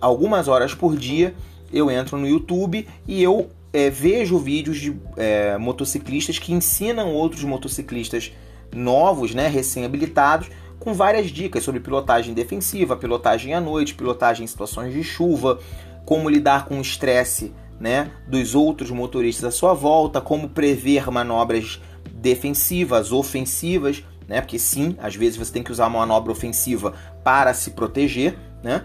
algumas 0.00 0.48
horas 0.48 0.74
por 0.74 0.96
dia, 0.96 1.34
eu 1.72 1.90
entro 1.90 2.16
no 2.16 2.26
YouTube 2.26 2.86
e 3.06 3.22
eu 3.22 3.50
é, 3.72 3.90
vejo 3.90 4.38
vídeos 4.38 4.78
de 4.78 4.96
é, 5.16 5.58
motociclistas 5.58 6.38
que 6.38 6.52
ensinam 6.52 7.12
outros 7.12 7.44
motociclistas 7.44 8.32
novos, 8.74 9.34
né, 9.34 9.48
recém-habilitados, 9.48 10.48
com 10.78 10.94
várias 10.94 11.30
dicas 11.30 11.64
sobre 11.64 11.80
pilotagem 11.80 12.34
defensiva, 12.34 12.96
pilotagem 12.96 13.54
à 13.54 13.60
noite, 13.60 13.94
pilotagem 13.94 14.44
em 14.44 14.46
situações 14.46 14.92
de 14.92 15.02
chuva, 15.02 15.58
como 16.04 16.30
lidar 16.30 16.66
com 16.66 16.78
o 16.78 16.80
estresse 16.80 17.52
né, 17.80 18.10
dos 18.26 18.54
outros 18.54 18.90
motoristas 18.90 19.44
à 19.44 19.50
sua 19.50 19.74
volta, 19.74 20.20
como 20.20 20.48
prever 20.48 21.10
manobras 21.10 21.80
defensivas, 22.12 23.12
ofensivas, 23.12 24.02
né, 24.26 24.40
porque 24.40 24.58
sim, 24.58 24.96
às 25.00 25.14
vezes 25.14 25.36
você 25.36 25.52
tem 25.52 25.62
que 25.62 25.70
usar 25.70 25.86
uma 25.86 26.00
manobra 26.00 26.32
ofensiva 26.32 26.94
para 27.22 27.54
se 27.54 27.70
proteger, 27.72 28.36
né? 28.62 28.84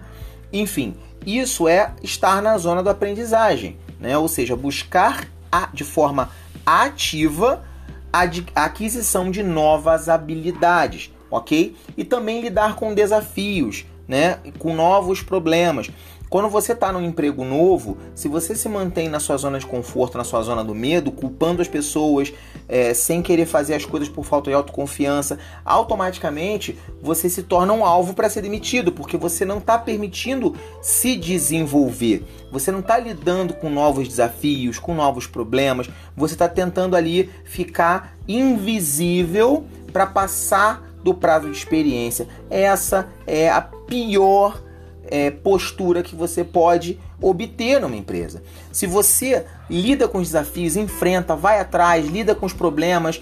Enfim, 0.52 0.94
isso 1.26 1.66
é 1.66 1.94
estar 2.02 2.42
na 2.42 2.58
zona 2.58 2.82
da 2.82 2.90
aprendizagem, 2.90 3.78
né? 3.98 4.16
Ou 4.18 4.28
seja, 4.28 4.54
buscar 4.54 5.26
a, 5.50 5.68
de 5.72 5.84
forma 5.84 6.30
ativa 6.64 7.64
a, 8.12 8.22
a 8.54 8.64
aquisição 8.64 9.30
de 9.30 9.42
novas 9.42 10.08
habilidades, 10.08 11.10
ok? 11.30 11.76
E 11.96 12.04
também 12.04 12.40
lidar 12.40 12.76
com 12.76 12.94
desafios, 12.94 13.86
né, 14.06 14.38
com 14.58 14.74
novos 14.74 15.22
problemas. 15.22 15.90
Quando 16.32 16.48
você 16.48 16.72
está 16.72 16.90
num 16.90 17.02
emprego 17.02 17.44
novo, 17.44 17.98
se 18.14 18.26
você 18.26 18.56
se 18.56 18.66
mantém 18.66 19.06
na 19.06 19.20
sua 19.20 19.36
zona 19.36 19.58
de 19.58 19.66
conforto, 19.66 20.16
na 20.16 20.24
sua 20.24 20.40
zona 20.40 20.64
do 20.64 20.74
medo, 20.74 21.12
culpando 21.12 21.60
as 21.60 21.68
pessoas, 21.68 22.32
é, 22.66 22.94
sem 22.94 23.20
querer 23.20 23.44
fazer 23.44 23.74
as 23.74 23.84
coisas 23.84 24.08
por 24.08 24.24
falta 24.24 24.48
de 24.48 24.56
autoconfiança, 24.56 25.38
automaticamente 25.62 26.78
você 27.02 27.28
se 27.28 27.42
torna 27.42 27.74
um 27.74 27.84
alvo 27.84 28.14
para 28.14 28.30
ser 28.30 28.40
demitido, 28.40 28.92
porque 28.92 29.18
você 29.18 29.44
não 29.44 29.58
está 29.58 29.76
permitindo 29.76 30.56
se 30.80 31.16
desenvolver. 31.16 32.24
Você 32.50 32.72
não 32.72 32.80
está 32.80 32.98
lidando 32.98 33.52
com 33.52 33.68
novos 33.68 34.08
desafios, 34.08 34.78
com 34.78 34.94
novos 34.94 35.26
problemas. 35.26 35.90
Você 36.16 36.32
está 36.32 36.48
tentando 36.48 36.96
ali 36.96 37.28
ficar 37.44 38.16
invisível 38.26 39.66
para 39.92 40.06
passar 40.06 40.82
do 41.04 41.12
prazo 41.12 41.50
de 41.50 41.58
experiência. 41.58 42.26
Essa 42.48 43.06
é 43.26 43.50
a 43.50 43.60
pior 43.60 44.71
é, 45.04 45.30
postura 45.30 46.02
que 46.02 46.14
você 46.14 46.44
pode 46.44 46.98
obter 47.20 47.80
numa 47.80 47.96
empresa. 47.96 48.42
Se 48.70 48.86
você 48.86 49.44
lida 49.70 50.08
com 50.08 50.18
os 50.18 50.28
desafios, 50.28 50.76
enfrenta, 50.76 51.36
vai 51.36 51.60
atrás, 51.60 52.06
lida 52.06 52.34
com 52.34 52.46
os 52.46 52.52
problemas, 52.52 53.20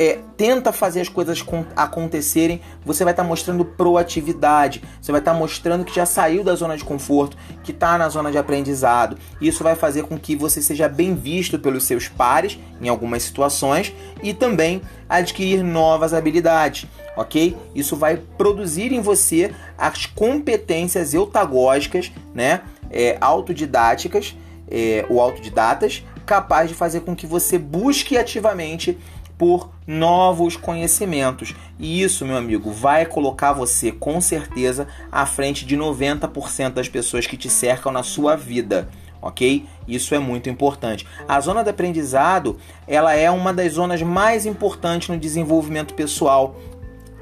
é, 0.00 0.18
tenta 0.34 0.72
fazer 0.72 1.02
as 1.02 1.10
coisas 1.10 1.44
acontecerem, 1.76 2.62
você 2.82 3.04
vai 3.04 3.12
estar 3.12 3.22
tá 3.22 3.28
mostrando 3.28 3.66
proatividade, 3.66 4.82
você 4.98 5.12
vai 5.12 5.20
estar 5.20 5.34
tá 5.34 5.38
mostrando 5.38 5.84
que 5.84 5.94
já 5.94 6.06
saiu 6.06 6.42
da 6.42 6.54
zona 6.54 6.74
de 6.74 6.82
conforto, 6.82 7.36
que 7.62 7.70
está 7.70 7.98
na 7.98 8.08
zona 8.08 8.32
de 8.32 8.38
aprendizado. 8.38 9.18
Isso 9.42 9.62
vai 9.62 9.74
fazer 9.74 10.04
com 10.04 10.18
que 10.18 10.34
você 10.34 10.62
seja 10.62 10.88
bem 10.88 11.14
visto 11.14 11.58
pelos 11.58 11.84
seus 11.84 12.08
pares 12.08 12.58
em 12.80 12.88
algumas 12.88 13.22
situações 13.22 13.94
e 14.22 14.32
também 14.32 14.80
adquirir 15.06 15.62
novas 15.62 16.14
habilidades 16.14 16.88
ok? 17.16 17.54
Isso 17.74 17.96
vai 17.96 18.16
produzir 18.38 18.92
em 18.92 19.02
você 19.02 19.52
as 19.76 20.06
competências 20.06 21.12
eutagógicas, 21.12 22.10
né? 22.32 22.62
É, 22.90 23.18
autodidáticas 23.20 24.34
é, 24.70 25.04
ou 25.10 25.20
autodidatas, 25.20 26.02
capaz 26.24 26.70
de 26.70 26.74
fazer 26.74 27.00
com 27.00 27.14
que 27.14 27.26
você 27.26 27.58
busque 27.58 28.16
ativamente 28.16 28.96
por 29.40 29.70
novos 29.86 30.54
conhecimentos. 30.54 31.54
E 31.78 32.02
isso, 32.02 32.26
meu 32.26 32.36
amigo, 32.36 32.70
vai 32.70 33.06
colocar 33.06 33.54
você 33.54 33.90
com 33.90 34.20
certeza 34.20 34.86
à 35.10 35.24
frente 35.24 35.64
de 35.64 35.78
90% 35.78 36.74
das 36.74 36.90
pessoas 36.90 37.26
que 37.26 37.38
te 37.38 37.48
cercam 37.48 37.90
na 37.90 38.02
sua 38.02 38.36
vida 38.36 38.90
ok? 39.22 39.66
Isso 39.86 40.14
é 40.14 40.18
muito 40.18 40.48
importante. 40.48 41.06
A 41.28 41.38
zona 41.40 41.62
de 41.62 41.68
aprendizado, 41.68 42.58
ela 42.86 43.14
é 43.14 43.30
uma 43.30 43.52
das 43.52 43.74
zonas 43.74 44.00
mais 44.00 44.46
importantes 44.46 45.10
no 45.10 45.18
desenvolvimento 45.18 45.92
pessoal 45.92 46.56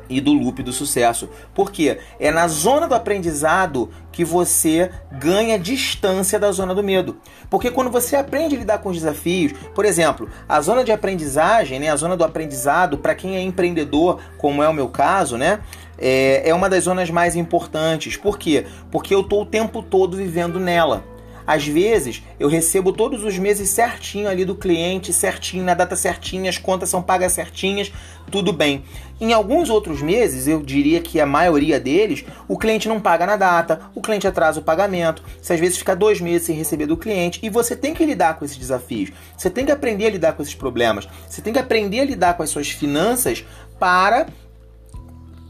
e 0.08 0.20
do 0.20 0.32
loop 0.32 0.62
do 0.62 0.72
sucesso. 0.72 1.28
Porque 1.54 1.98
é 2.18 2.30
na 2.30 2.48
zona 2.48 2.86
do 2.86 2.94
aprendizado 2.94 3.90
que 4.10 4.24
você 4.24 4.90
ganha 5.12 5.58
distância 5.58 6.38
da 6.38 6.50
zona 6.50 6.74
do 6.74 6.82
medo. 6.82 7.16
Porque 7.48 7.70
quando 7.70 7.90
você 7.90 8.16
aprende 8.16 8.56
a 8.56 8.58
lidar 8.58 8.78
com 8.78 8.88
os 8.88 8.96
desafios, 8.96 9.52
por 9.74 9.84
exemplo, 9.84 10.28
a 10.48 10.60
zona 10.60 10.82
de 10.82 10.90
aprendizagem, 10.90 11.78
né, 11.78 11.88
a 11.90 11.96
zona 11.96 12.16
do 12.16 12.24
aprendizado, 12.24 12.98
para 12.98 13.14
quem 13.14 13.36
é 13.36 13.42
empreendedor, 13.42 14.20
como 14.36 14.62
é 14.62 14.68
o 14.68 14.74
meu 14.74 14.88
caso, 14.88 15.36
né, 15.36 15.60
é, 15.98 16.48
é 16.48 16.54
uma 16.54 16.68
das 16.68 16.84
zonas 16.84 17.10
mais 17.10 17.36
importantes. 17.36 18.16
Por 18.16 18.38
quê? 18.38 18.66
Porque 18.90 19.14
eu 19.14 19.20
estou 19.20 19.42
o 19.42 19.46
tempo 19.46 19.82
todo 19.82 20.16
vivendo 20.16 20.58
nela. 20.58 21.04
Às 21.48 21.66
vezes, 21.66 22.22
eu 22.38 22.46
recebo 22.46 22.92
todos 22.92 23.24
os 23.24 23.38
meses 23.38 23.70
certinho 23.70 24.28
ali 24.28 24.44
do 24.44 24.54
cliente, 24.54 25.14
certinho, 25.14 25.64
na 25.64 25.72
data 25.72 25.96
certinha, 25.96 26.50
as 26.50 26.58
contas 26.58 26.90
são 26.90 27.00
pagas 27.00 27.32
certinhas, 27.32 27.90
tudo 28.30 28.52
bem. 28.52 28.84
Em 29.18 29.32
alguns 29.32 29.70
outros 29.70 30.02
meses, 30.02 30.46
eu 30.46 30.60
diria 30.60 31.00
que 31.00 31.18
a 31.18 31.24
maioria 31.24 31.80
deles, 31.80 32.22
o 32.46 32.58
cliente 32.58 32.86
não 32.86 33.00
paga 33.00 33.24
na 33.24 33.36
data, 33.36 33.80
o 33.94 34.02
cliente 34.02 34.28
atrasa 34.28 34.60
o 34.60 34.62
pagamento, 34.62 35.22
você 35.40 35.54
às 35.54 35.60
vezes 35.60 35.78
fica 35.78 35.96
dois 35.96 36.20
meses 36.20 36.46
sem 36.46 36.54
receber 36.54 36.84
do 36.84 36.98
cliente 36.98 37.40
e 37.42 37.48
você 37.48 37.74
tem 37.74 37.94
que 37.94 38.04
lidar 38.04 38.38
com 38.38 38.44
esses 38.44 38.58
desafios, 38.58 39.10
você 39.34 39.48
tem 39.48 39.64
que 39.64 39.72
aprender 39.72 40.04
a 40.04 40.10
lidar 40.10 40.34
com 40.34 40.42
esses 40.42 40.54
problemas, 40.54 41.08
você 41.26 41.40
tem 41.40 41.54
que 41.54 41.58
aprender 41.58 42.00
a 42.00 42.04
lidar 42.04 42.34
com 42.36 42.42
as 42.42 42.50
suas 42.50 42.68
finanças 42.68 43.42
para 43.78 44.26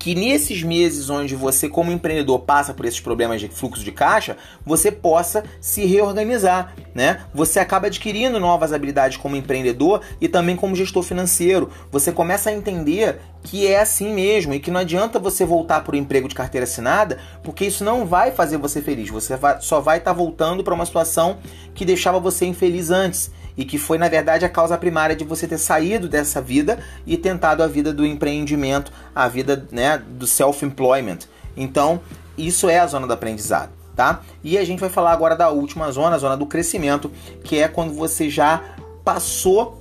que 0.09 0.15
nesses 0.15 0.63
meses 0.63 1.11
onde 1.11 1.37
você, 1.37 1.69
como 1.69 1.93
empreendedor, 1.93 2.39
passa 2.39 2.73
por 2.73 2.87
esses 2.87 2.99
problemas 2.99 3.43
de 3.43 3.49
fluxo 3.49 3.85
de 3.85 3.93
caixa, 3.93 4.39
você 4.65 4.91
possa 4.91 5.45
se 5.61 5.85
reorganizar, 5.85 6.75
né? 6.95 7.21
Você 7.35 7.61
acaba 7.61 7.89
adquirindo 7.89 8.41
novas 8.41 8.73
habilidades 8.73 9.19
como 9.19 9.37
empreendedor 9.37 10.01
e 10.19 10.27
também 10.27 10.57
como 10.57 10.75
gestor 10.75 11.03
financeiro. 11.03 11.69
Você 11.93 12.11
começa 12.11 12.49
a 12.49 12.55
entender 12.55 13.21
que 13.43 13.67
é 13.67 13.83
assim 13.83 14.15
mesmo 14.15 14.55
e 14.55 14.61
que 14.61 14.71
não 14.71 14.81
adianta 14.81 15.19
você 15.19 15.45
voltar 15.45 15.85
para 15.85 15.93
o 15.93 15.99
emprego 15.99 16.27
de 16.27 16.35
carteira 16.35 16.65
assinada, 16.65 17.19
porque 17.43 17.67
isso 17.67 17.85
não 17.85 18.07
vai 18.07 18.31
fazer 18.31 18.57
você 18.57 18.81
feliz. 18.81 19.11
Você 19.11 19.39
só 19.61 19.79
vai 19.79 19.99
estar 19.99 20.13
tá 20.13 20.17
voltando 20.17 20.65
para 20.65 20.73
uma 20.73 20.87
situação 20.87 21.37
que 21.75 21.85
deixava 21.85 22.19
você 22.19 22.47
infeliz 22.47 22.91
antes 22.91 23.31
e 23.59 23.65
que 23.65 23.77
foi 23.77 23.99
na 23.99 24.09
verdade 24.09 24.45
a 24.45 24.49
causa 24.49 24.79
primária 24.79 25.17
de 25.17 25.25
você 25.25 25.49
ter 25.49 25.59
saído 25.59 26.09
dessa 26.09 26.41
vida 26.41 26.79
e 27.05 27.17
tentado 27.17 27.61
a 27.63 27.67
vida 27.67 27.93
do 27.93 28.07
empreendimento, 28.07 28.93
a 29.13 29.27
vida 29.27 29.67
né, 29.73 29.99
do 29.99 30.29
self-employment. 30.29 31.19
Então, 31.57 32.01
isso 32.39 32.69
é 32.71 32.79
a 32.79 32.87
zona 32.87 33.07
do 33.07 33.13
aprendizado. 33.13 33.77
Tá? 33.97 34.21
E 34.45 34.57
a 34.57 34.65
gente 34.65 34.79
vai 34.79 34.89
falar 34.89 35.11
agora 35.11 35.35
da 35.35 35.51
última 35.51 35.91
zona, 35.91 36.15
a 36.15 36.19
zona 36.21 36.37
do 36.37 36.47
crescimento, 36.47 37.11
que 37.43 37.59
é 37.59 37.67
quando 37.67 37.93
você 37.93 38.31
já 38.31 38.63
passou 39.03 39.77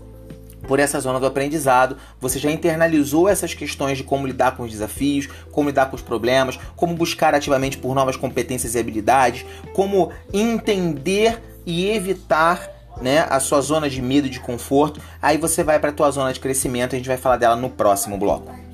por 0.67 0.79
essa 0.79 0.99
zona 0.99 1.19
do 1.19 1.27
aprendizado, 1.27 1.97
você 2.19 2.39
já 2.39 2.49
internalizou 2.49 3.29
essas 3.29 3.53
questões 3.53 3.95
de 3.95 4.03
como 4.03 4.25
lidar 4.25 4.57
com 4.57 4.63
os 4.63 4.71
desafios, 4.71 5.27
como 5.51 5.69
lidar 5.69 5.91
com 5.91 5.95
os 5.95 6.01
problemas, 6.01 6.57
como 6.75 6.95
buscar 6.95 7.35
ativamente 7.35 7.77
por 7.77 7.93
novas 7.93 8.17
competências 8.17 8.73
e 8.73 8.79
habilidades, 8.79 9.45
como 9.71 10.11
entender 10.33 11.39
e 11.63 11.87
evitar 11.91 12.76
né, 13.01 13.25
a 13.29 13.39
sua 13.39 13.61
zona 13.61 13.89
de 13.89 14.01
medo 14.01 14.27
e 14.27 14.29
de 14.29 14.39
conforto, 14.39 15.01
aí 15.21 15.37
você 15.37 15.63
vai 15.63 15.79
para 15.79 15.89
a 15.89 15.93
tua 15.93 16.11
zona 16.11 16.33
de 16.33 16.39
crescimento, 16.39 16.95
a 16.95 16.97
gente 16.97 17.07
vai 17.07 17.17
falar 17.17 17.37
dela 17.37 17.55
no 17.55 17.69
próximo 17.69 18.17
bloco. 18.17 18.67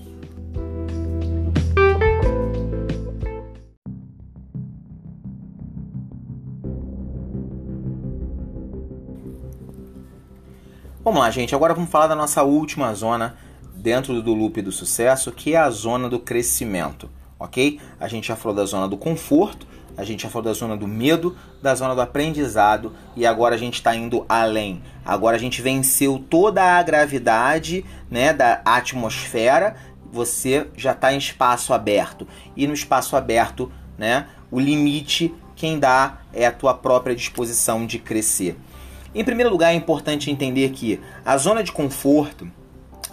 Vamos 11.03 11.19
lá, 11.19 11.29
gente. 11.29 11.53
Agora 11.53 11.73
vamos 11.73 11.89
falar 11.89 12.07
da 12.07 12.15
nossa 12.15 12.43
última 12.43 12.93
zona 12.93 13.35
dentro 13.75 14.21
do 14.21 14.33
loop 14.33 14.61
do 14.61 14.71
sucesso, 14.71 15.33
que 15.33 15.53
é 15.53 15.57
a 15.57 15.69
zona 15.69 16.09
do 16.09 16.17
crescimento, 16.17 17.09
ok? 17.37 17.77
A 17.99 18.07
gente 18.07 18.29
já 18.29 18.37
falou 18.37 18.55
da 18.55 18.63
zona 18.63 18.87
do 18.87 18.95
conforto, 18.95 19.67
a 19.95 20.03
gente 20.03 20.23
já 20.23 20.29
falou 20.29 20.45
da 20.45 20.53
zona 20.53 20.75
do 20.75 20.87
medo, 20.87 21.35
da 21.61 21.75
zona 21.75 21.93
do 21.93 22.01
aprendizado 22.01 22.93
e 23.15 23.25
agora 23.25 23.55
a 23.55 23.57
gente 23.57 23.75
está 23.75 23.95
indo 23.95 24.25
além. 24.27 24.81
Agora 25.05 25.35
a 25.35 25.39
gente 25.39 25.61
venceu 25.61 26.23
toda 26.29 26.63
a 26.63 26.81
gravidade 26.81 27.85
né, 28.09 28.33
da 28.33 28.61
atmosfera, 28.65 29.75
você 30.11 30.67
já 30.75 30.91
está 30.91 31.13
em 31.13 31.17
espaço 31.17 31.73
aberto. 31.73 32.27
E 32.55 32.65
no 32.67 32.73
espaço 32.73 33.15
aberto, 33.15 33.71
né, 33.97 34.27
o 34.49 34.59
limite 34.59 35.33
quem 35.55 35.79
dá 35.79 36.21
é 36.33 36.45
a 36.45 36.51
tua 36.51 36.73
própria 36.73 37.15
disposição 37.15 37.85
de 37.85 37.99
crescer. 37.99 38.57
Em 39.13 39.23
primeiro 39.23 39.51
lugar, 39.51 39.71
é 39.71 39.75
importante 39.75 40.31
entender 40.31 40.71
que 40.71 40.99
a 41.23 41.37
zona 41.37 41.63
de 41.63 41.71
conforto 41.71 42.49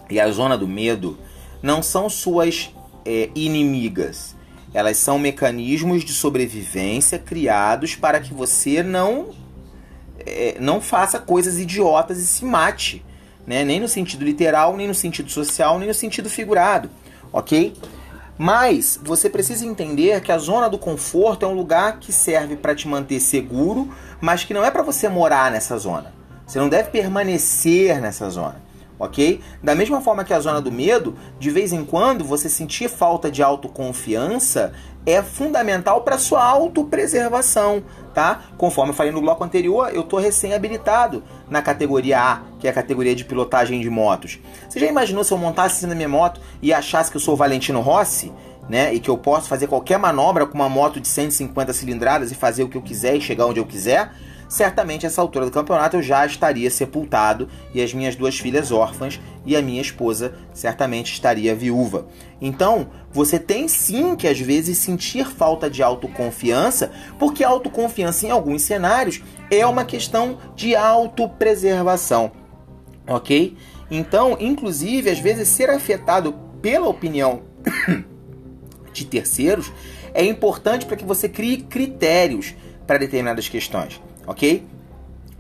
e 0.09 0.19
a 0.19 0.31
zona 0.31 0.57
do 0.57 0.66
medo 0.66 1.19
não 1.62 1.83
são 1.83 2.09
suas 2.09 2.71
é, 3.05 3.29
inimigas 3.35 4.35
elas 4.73 4.97
são 4.97 5.19
mecanismos 5.19 6.05
de 6.05 6.13
sobrevivência 6.13 7.19
criados 7.19 7.97
para 7.97 8.21
que 8.21 8.33
você 8.33 8.83
não 8.83 9.31
é, 10.19 10.57
não 10.61 10.81
faça 10.81 11.19
coisas 11.19 11.59
idiotas 11.59 12.19
e 12.19 12.27
se 12.27 12.45
mate, 12.45 13.05
né? 13.47 13.65
Nem 13.65 13.81
no 13.81 13.89
sentido 13.89 14.25
literal, 14.25 14.77
nem 14.77 14.87
no 14.87 14.95
sentido 14.95 15.31
social, 15.31 15.79
nem 15.79 15.89
no 15.89 15.95
sentido 15.95 16.29
figurado, 16.29 16.91
ok? 17.33 17.75
Mas 18.37 18.99
você 19.03 19.29
precisa 19.29 19.67
entender 19.67 20.21
que 20.21 20.33
a 20.33 20.39
zona 20.39 20.69
do 20.69 20.79
conforto 20.79 21.45
é 21.45 21.49
um 21.49 21.55
lugar 21.55 21.99
que 21.99 22.13
serve 22.13 22.57
para 22.57 22.75
te 22.75 22.87
manter 22.87 23.21
seguro, 23.21 23.93
mas 24.21 24.45
que 24.45 24.55
não 24.55 24.65
é 24.65 24.71
para 24.71 24.83
você 24.83 25.09
morar 25.09 25.51
nessa 25.51 25.77
zona. 25.77 26.13
Você 26.47 26.59
não 26.59 26.69
deve 26.69 26.91
permanecer 26.91 28.01
nessa 28.01 28.29
zona 28.31 28.70
ok? 29.01 29.41
Da 29.63 29.75
mesma 29.75 30.03
forma 30.03 30.23
que 30.23 30.35
a 30.35 30.39
zona 30.39 30.61
do 30.61 30.71
medo, 30.71 31.17
de 31.39 31.51
vez 31.51 31.73
em 31.73 31.85
quando 31.85 32.23
você 32.23 32.49
sentir 32.51 32.89
falta 32.89 33.31
de 33.31 33.43
autoconfiança 33.43 34.75
é 35.07 35.23
fundamental 35.23 36.03
para 36.03 36.19
sua 36.19 36.45
autopreservação, 36.45 37.83
tá? 38.13 38.43
Conforme 38.59 38.91
eu 38.91 38.95
falei 38.95 39.11
no 39.11 39.23
bloco 39.23 39.43
anterior, 39.43 39.91
eu 39.95 40.03
tô 40.03 40.19
recém-habilitado 40.19 41.25
na 41.49 41.63
categoria 41.63 42.21
A, 42.21 42.43
que 42.59 42.67
é 42.67 42.71
a 42.71 42.75
categoria 42.75 43.15
de 43.15 43.25
pilotagem 43.25 43.81
de 43.81 43.89
motos. 43.89 44.39
Você 44.69 44.79
já 44.79 44.87
imaginou 44.87 45.25
se 45.25 45.33
eu 45.33 45.39
montasse 45.39 45.87
na 45.87 45.95
minha 45.95 46.09
moto 46.09 46.39
e 46.61 46.71
achasse 46.71 47.11
que 47.11 47.17
eu 47.17 47.21
sou 47.21 47.33
o 47.33 47.37
Valentino 47.37 47.81
Rossi? 47.81 48.31
Né, 48.69 48.95
e 48.95 49.01
que 49.01 49.11
eu 49.11 49.19
posso 49.19 49.49
fazer 49.49 49.67
qualquer 49.67 49.99
manobra 49.99 50.47
com 50.47 50.55
uma 50.55 50.69
moto 50.69 51.01
de 51.01 51.09
150 51.09 51.73
cilindradas 51.73 52.31
e 52.31 52.37
fazer 52.37 52.63
o 52.63 52.69
que 52.69 52.77
eu 52.77 52.83
quiser 52.83 53.17
e 53.17 53.21
chegar 53.21 53.47
onde 53.47 53.59
eu 53.59 53.67
quiser? 53.67 54.13
Certamente 54.51 55.07
essa 55.07 55.23
altura 55.23 55.47
do 55.47 55.53
campeonato 55.53 55.97
eu 55.97 56.03
já 56.03 56.27
estaria 56.27 56.69
sepultado 56.69 57.49
e 57.73 57.81
as 57.81 57.95
minhas 57.95 58.17
duas 58.17 58.37
filhas 58.37 58.73
órfãs 58.73 59.21
e 59.47 59.55
a 59.55 59.63
minha 59.63 59.81
esposa 59.81 60.35
certamente 60.53 61.13
estaria 61.13 61.55
viúva. 61.55 62.09
Então, 62.41 62.89
você 63.13 63.39
tem 63.39 63.69
sim 63.69 64.17
que 64.17 64.27
às 64.27 64.41
vezes 64.41 64.77
sentir 64.77 65.25
falta 65.25 65.71
de 65.71 65.85
autoconfiança, 65.85 66.91
porque 67.17 67.45
autoconfiança 67.45 68.27
em 68.27 68.31
alguns 68.31 68.63
cenários 68.63 69.23
é 69.51 69.65
uma 69.65 69.85
questão 69.85 70.39
de 70.57 70.75
autopreservação, 70.75 72.33
ok? 73.07 73.57
Então, 73.89 74.37
inclusive, 74.41 75.11
às 75.11 75.21
vezes 75.21 75.47
ser 75.47 75.71
afetado 75.71 76.35
pela 76.61 76.89
opinião 76.89 77.43
de 78.93 79.05
terceiros 79.05 79.73
é 80.13 80.25
importante 80.25 80.87
para 80.87 80.97
que 80.97 81.05
você 81.05 81.29
crie 81.29 81.59
critérios 81.59 82.55
para 82.85 82.99
determinadas 82.99 83.49
questões, 83.49 84.01
ok? 84.31 84.64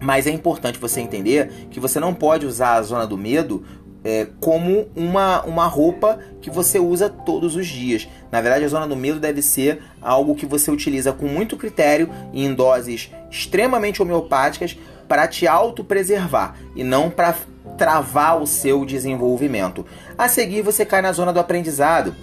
Mas 0.00 0.26
é 0.26 0.30
importante 0.30 0.78
você 0.78 1.00
entender 1.00 1.68
que 1.70 1.78
você 1.78 2.00
não 2.00 2.12
pode 2.12 2.44
usar 2.44 2.74
a 2.74 2.82
zona 2.82 3.06
do 3.06 3.16
medo 3.16 3.62
é, 4.02 4.26
como 4.40 4.88
uma, 4.96 5.42
uma 5.42 5.66
roupa 5.66 6.18
que 6.40 6.50
você 6.50 6.80
usa 6.80 7.08
todos 7.08 7.54
os 7.54 7.68
dias. 7.68 8.08
Na 8.32 8.40
verdade, 8.40 8.64
a 8.64 8.68
zona 8.68 8.88
do 8.88 8.96
medo 8.96 9.20
deve 9.20 9.42
ser 9.42 9.80
algo 10.02 10.34
que 10.34 10.46
você 10.46 10.70
utiliza 10.70 11.12
com 11.12 11.26
muito 11.26 11.56
critério 11.56 12.10
e 12.32 12.44
em 12.44 12.52
doses 12.52 13.10
extremamente 13.30 14.02
homeopáticas 14.02 14.76
para 15.06 15.28
te 15.28 15.46
autopreservar 15.46 16.56
e 16.74 16.82
não 16.82 17.10
para 17.10 17.36
travar 17.78 18.42
o 18.42 18.46
seu 18.46 18.84
desenvolvimento. 18.84 19.86
A 20.18 20.28
seguir, 20.28 20.62
você 20.62 20.84
cai 20.84 21.00
na 21.00 21.12
zona 21.12 21.32
do 21.32 21.38
aprendizado 21.38 22.14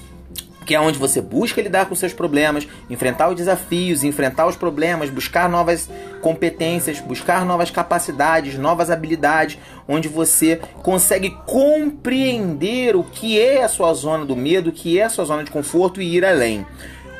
que 0.67 0.75
é 0.75 0.81
onde 0.81 0.99
você 0.99 1.21
busca 1.21 1.61
lidar 1.61 1.85
com 1.85 1.95
seus 1.95 2.11
problemas, 2.11 2.67
enfrentar 2.89 3.29
os 3.29 3.35
desafios, 3.37 4.03
enfrentar 4.03 4.45
os 4.47 4.57
problemas, 4.57 5.09
buscar 5.09 5.47
novas 5.47 5.89
competências, 6.21 6.99
buscar 6.99 7.45
novas 7.45 7.71
capacidades, 7.71 8.57
novas 8.57 8.91
habilidades, 8.91 9.57
onde 9.87 10.09
você 10.09 10.59
consegue 10.83 11.31
compreender 11.45 12.97
o 12.97 13.03
que 13.03 13.39
é 13.39 13.63
a 13.63 13.69
sua 13.69 13.93
zona 13.93 14.25
do 14.25 14.35
medo, 14.35 14.69
o 14.69 14.73
que 14.73 14.99
é 14.99 15.05
a 15.05 15.09
sua 15.09 15.23
zona 15.23 15.45
de 15.45 15.51
conforto 15.51 16.01
e 16.01 16.17
ir 16.17 16.25
além. 16.25 16.65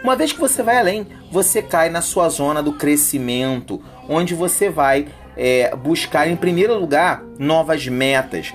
Uma 0.03 0.17
vez 0.17 0.33
que 0.33 0.39
você 0.39 0.61
vai 0.61 0.77
além, 0.77 1.07
você 1.31 1.61
cai 1.61 1.89
na 1.89 2.01
sua 2.01 2.27
zona 2.27 2.61
do 2.61 2.73
crescimento, 2.73 3.81
onde 4.09 4.35
você 4.35 4.69
vai 4.69 5.07
é, 5.37 5.73
buscar, 5.73 6.27
em 6.27 6.35
primeiro 6.35 6.77
lugar, 6.77 7.23
novas 7.39 7.87
metas, 7.87 8.53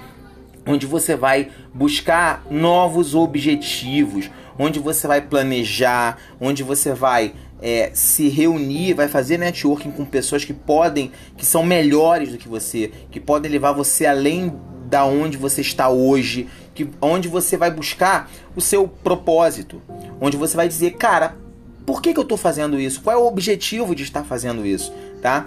onde 0.67 0.87
você 0.87 1.17
vai 1.17 1.51
buscar 1.75 2.45
novos 2.51 3.15
objetivos, 3.15 4.31
onde 4.59 4.79
você 4.79 5.07
vai 5.07 5.21
planejar, 5.21 6.19
onde 6.41 6.63
você 6.63 6.93
vai 6.93 7.35
é, 7.61 7.91
se 7.95 8.29
reunir, 8.29 8.95
vai 8.95 9.09
fazer 9.09 9.39
networking 9.39 9.91
com 9.91 10.05
pessoas 10.05 10.45
que 10.45 10.53
podem, 10.53 11.13
que 11.37 11.47
são 11.47 11.63
melhores 11.63 12.33
do 12.33 12.39
que 12.39 12.49
você, 12.49 12.91
que 13.11 13.21
podem 13.21 13.51
levar 13.51 13.73
você 13.73 14.07
além 14.07 14.53
da 14.87 15.07
onde 15.07 15.37
você 15.37 15.61
está 15.63 15.89
hoje, 15.89 16.49
que 16.75 16.89
onde 17.01 17.29
você 17.29 17.57
vai 17.57 17.71
buscar 17.71 18.31
o 18.55 18.61
seu 18.61 18.87
propósito, 18.87 19.81
onde 20.21 20.37
você 20.37 20.57
vai 20.57 20.69
dizer, 20.69 20.93
cara, 20.93 21.37
por 21.87 22.03
que, 22.03 22.13
que 22.13 22.19
eu 22.19 22.25
estou 22.25 22.37
fazendo 22.39 22.79
isso? 22.79 23.01
Qual 23.01 23.17
é 23.17 23.19
o 23.19 23.27
objetivo 23.27 23.95
de 23.95 24.03
estar 24.03 24.25
fazendo 24.25 24.67
isso, 24.67 24.93
tá? 25.21 25.47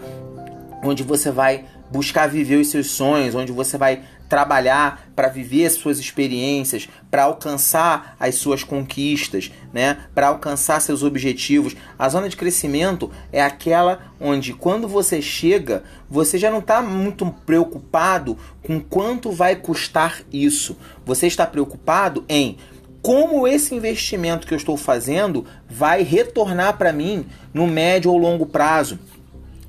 Onde 0.84 1.04
você 1.04 1.32
vai 1.32 1.66
buscar 1.92 2.28
viver 2.28 2.58
os 2.58 2.70
seus 2.70 2.88
sonhos, 2.92 3.36
onde 3.36 3.52
você 3.52 3.78
vai 3.78 4.02
trabalhar 4.28 5.10
para 5.16 5.28
viver 5.28 5.66
as 5.66 5.74
suas 5.74 6.00
experiências, 6.00 6.90
para 7.10 7.24
alcançar 7.24 8.16
as 8.20 8.36
suas 8.36 8.64
conquistas, 8.64 9.52
né? 9.74 9.98
Para 10.14 10.28
alcançar 10.28 10.82
seus 10.82 11.04
objetivos. 11.04 11.76
A 11.98 12.10
zona 12.10 12.28
de 12.28 12.36
crescimento 12.36 13.12
é 13.32 13.42
aquela 13.42 14.14
onde 14.20 14.54
quando 14.54 14.88
você 14.88 15.22
chega, 15.22 15.84
você 16.10 16.38
já 16.38 16.50
não 16.50 16.60
está 16.60 16.82
muito 16.82 17.26
preocupado 17.46 18.38
com 18.64 18.80
quanto 18.80 19.32
vai 19.32 19.56
custar 19.56 20.22
isso. 20.32 20.78
Você 21.06 21.28
está 21.28 21.46
preocupado 21.46 22.26
em 22.28 22.58
como 23.02 23.48
esse 23.48 23.76
investimento 23.76 24.48
que 24.48 24.54
eu 24.54 24.58
estou 24.58 24.76
fazendo 24.76 25.46
vai 25.70 26.02
retornar 26.02 26.76
para 26.76 26.92
mim 26.92 27.28
no 27.54 27.68
médio 27.68 28.12
ou 28.12 28.18
longo 28.18 28.48
prazo. 28.48 28.98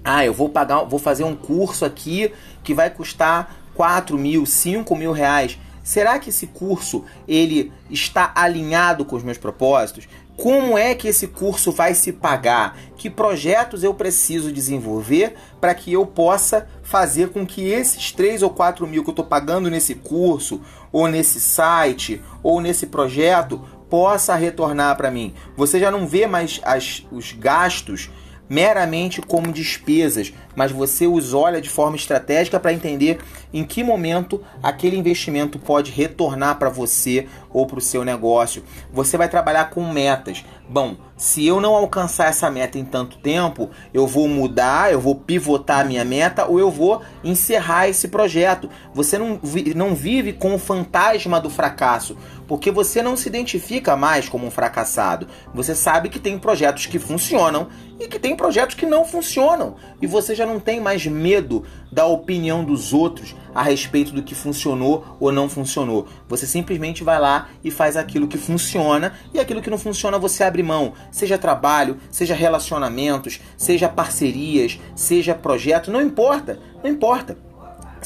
Ah, 0.02 0.24
eu 0.24 0.32
vou 0.32 0.48
pagar, 0.48 0.84
vou 0.84 0.98
fazer 0.98 1.24
um 1.24 1.36
curso 1.36 1.84
aqui 1.84 2.32
que 2.62 2.72
vai 2.72 2.88
custar 2.88 3.65
4 3.76 4.18
mil, 4.18 4.46
5 4.46 4.96
mil 4.96 5.12
reais. 5.12 5.58
Será 5.82 6.18
que 6.18 6.30
esse 6.30 6.48
curso 6.48 7.04
ele 7.28 7.72
está 7.88 8.32
alinhado 8.34 9.04
com 9.04 9.14
os 9.14 9.22
meus 9.22 9.38
propósitos? 9.38 10.08
Como 10.36 10.76
é 10.76 10.94
que 10.94 11.08
esse 11.08 11.28
curso 11.28 11.72
vai 11.72 11.94
se 11.94 12.12
pagar? 12.12 12.76
Que 12.96 13.08
projetos 13.08 13.82
eu 13.82 13.94
preciso 13.94 14.52
desenvolver 14.52 15.34
para 15.60 15.74
que 15.74 15.92
eu 15.92 16.04
possa 16.04 16.68
fazer 16.82 17.30
com 17.30 17.46
que 17.46 17.68
esses 17.68 18.12
3 18.12 18.42
ou 18.42 18.50
4 18.50 18.86
mil 18.86 19.02
que 19.02 19.08
eu 19.08 19.12
estou 19.12 19.24
pagando 19.24 19.70
nesse 19.70 19.94
curso, 19.94 20.60
ou 20.92 21.08
nesse 21.08 21.40
site, 21.40 22.20
ou 22.42 22.60
nesse 22.60 22.86
projeto, 22.86 23.62
possa 23.88 24.34
retornar 24.34 24.96
para 24.96 25.10
mim? 25.10 25.32
Você 25.56 25.80
já 25.80 25.90
não 25.90 26.06
vê 26.06 26.26
mais 26.26 26.60
as, 26.64 27.06
os 27.10 27.32
gastos 27.32 28.10
meramente 28.48 29.22
como 29.22 29.52
despesas, 29.52 30.32
mas 30.56 30.72
você 30.72 31.06
os 31.06 31.34
olha 31.34 31.60
de 31.60 31.68
forma 31.68 31.94
estratégica 31.94 32.58
para 32.58 32.72
entender 32.72 33.18
em 33.52 33.62
que 33.62 33.84
momento 33.84 34.42
aquele 34.62 34.96
investimento 34.96 35.58
pode 35.58 35.92
retornar 35.92 36.58
para 36.58 36.70
você 36.70 37.28
ou 37.50 37.66
para 37.66 37.78
o 37.78 37.82
seu 37.82 38.04
negócio. 38.04 38.64
Você 38.92 39.16
vai 39.16 39.28
trabalhar 39.28 39.70
com 39.70 39.92
metas. 39.92 40.44
Bom, 40.68 40.96
se 41.16 41.46
eu 41.46 41.60
não 41.60 41.74
alcançar 41.74 42.28
essa 42.28 42.50
meta 42.50 42.78
em 42.78 42.84
tanto 42.84 43.18
tempo, 43.18 43.70
eu 43.94 44.06
vou 44.06 44.26
mudar, 44.28 44.92
eu 44.92 45.00
vou 45.00 45.14
pivotar 45.14 45.80
a 45.80 45.84
minha 45.84 46.04
meta 46.04 46.44
ou 46.44 46.58
eu 46.58 46.70
vou 46.70 47.02
encerrar 47.22 47.88
esse 47.88 48.08
projeto. 48.08 48.68
Você 48.92 49.16
não, 49.16 49.40
não 49.74 49.94
vive 49.94 50.32
com 50.32 50.54
o 50.54 50.58
fantasma 50.58 51.40
do 51.40 51.48
fracasso, 51.48 52.16
porque 52.46 52.70
você 52.70 53.00
não 53.00 53.16
se 53.16 53.28
identifica 53.28 53.96
mais 53.96 54.28
como 54.28 54.46
um 54.46 54.50
fracassado. 54.50 55.28
Você 55.54 55.74
sabe 55.74 56.08
que 56.08 56.18
tem 56.18 56.38
projetos 56.38 56.86
que 56.86 56.98
funcionam 56.98 57.68
e 57.98 58.08
que 58.08 58.18
tem 58.18 58.36
projetos 58.36 58.74
que 58.74 58.86
não 58.86 59.04
funcionam. 59.04 59.76
E 60.00 60.06
você 60.06 60.34
já 60.34 60.45
não 60.46 60.60
tem 60.60 60.80
mais 60.80 61.06
medo 61.06 61.64
da 61.90 62.06
opinião 62.06 62.64
dos 62.64 62.92
outros 62.92 63.34
a 63.54 63.62
respeito 63.62 64.12
do 64.12 64.22
que 64.22 64.34
funcionou 64.34 65.16
ou 65.18 65.32
não 65.32 65.48
funcionou. 65.48 66.06
Você 66.28 66.46
simplesmente 66.46 67.02
vai 67.02 67.20
lá 67.20 67.48
e 67.64 67.70
faz 67.70 67.96
aquilo 67.96 68.28
que 68.28 68.38
funciona 68.38 69.14
e 69.32 69.40
aquilo 69.40 69.62
que 69.62 69.70
não 69.70 69.78
funciona 69.78 70.18
você 70.18 70.44
abre 70.44 70.62
mão. 70.62 70.92
Seja 71.10 71.38
trabalho, 71.38 71.98
seja 72.10 72.34
relacionamentos, 72.34 73.40
seja 73.56 73.88
parcerias, 73.88 74.78
seja 74.94 75.34
projeto, 75.34 75.90
não 75.90 76.00
importa, 76.00 76.58
não 76.82 76.90
importa. 76.90 77.36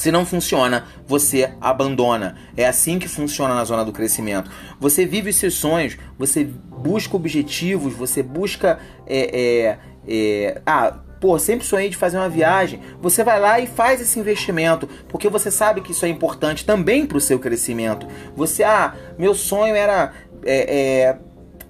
Se 0.01 0.11
não 0.11 0.25
funciona, 0.25 0.85
você 1.05 1.53
abandona. 1.59 2.35
É 2.57 2.65
assim 2.65 2.97
que 2.97 3.07
funciona 3.07 3.53
na 3.53 3.63
zona 3.63 3.85
do 3.85 3.91
crescimento. 3.91 4.49
Você 4.79 5.05
vive 5.05 5.29
os 5.29 5.35
seus 5.35 5.53
sonhos, 5.53 5.97
você 6.17 6.43
busca 6.43 7.15
objetivos, 7.15 7.93
você 7.93 8.23
busca. 8.23 8.79
É, 9.05 9.39
é, 9.39 9.79
é, 10.07 10.61
ah, 10.65 10.97
pô, 11.21 11.37
sempre 11.37 11.65
sonhei 11.65 11.87
de 11.87 11.95
fazer 11.95 12.17
uma 12.17 12.27
viagem. 12.27 12.81
Você 12.99 13.23
vai 13.23 13.39
lá 13.39 13.59
e 13.59 13.67
faz 13.67 14.01
esse 14.01 14.19
investimento, 14.19 14.89
porque 15.07 15.29
você 15.29 15.51
sabe 15.51 15.79
que 15.79 15.91
isso 15.91 16.03
é 16.03 16.09
importante 16.09 16.65
também 16.65 17.05
para 17.05 17.17
o 17.17 17.21
seu 17.21 17.37
crescimento. 17.37 18.07
Você, 18.35 18.63
ah, 18.63 18.95
meu 19.19 19.35
sonho 19.35 19.75
era 19.75 20.11
é, 20.43 21.09
é, 21.09 21.17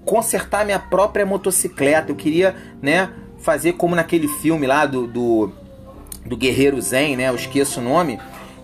consertar 0.06 0.64
minha 0.64 0.78
própria 0.78 1.26
motocicleta. 1.26 2.10
Eu 2.10 2.16
queria, 2.16 2.56
né, 2.80 3.10
fazer 3.38 3.74
como 3.74 3.94
naquele 3.94 4.26
filme 4.26 4.66
lá 4.66 4.86
do, 4.86 5.06
do, 5.06 5.52
do 6.24 6.36
Guerreiro 6.36 6.80
Zen, 6.80 7.16
né? 7.16 7.28
Eu 7.28 7.34
esqueço 7.34 7.78
o 7.78 7.84
nome. 7.84 8.18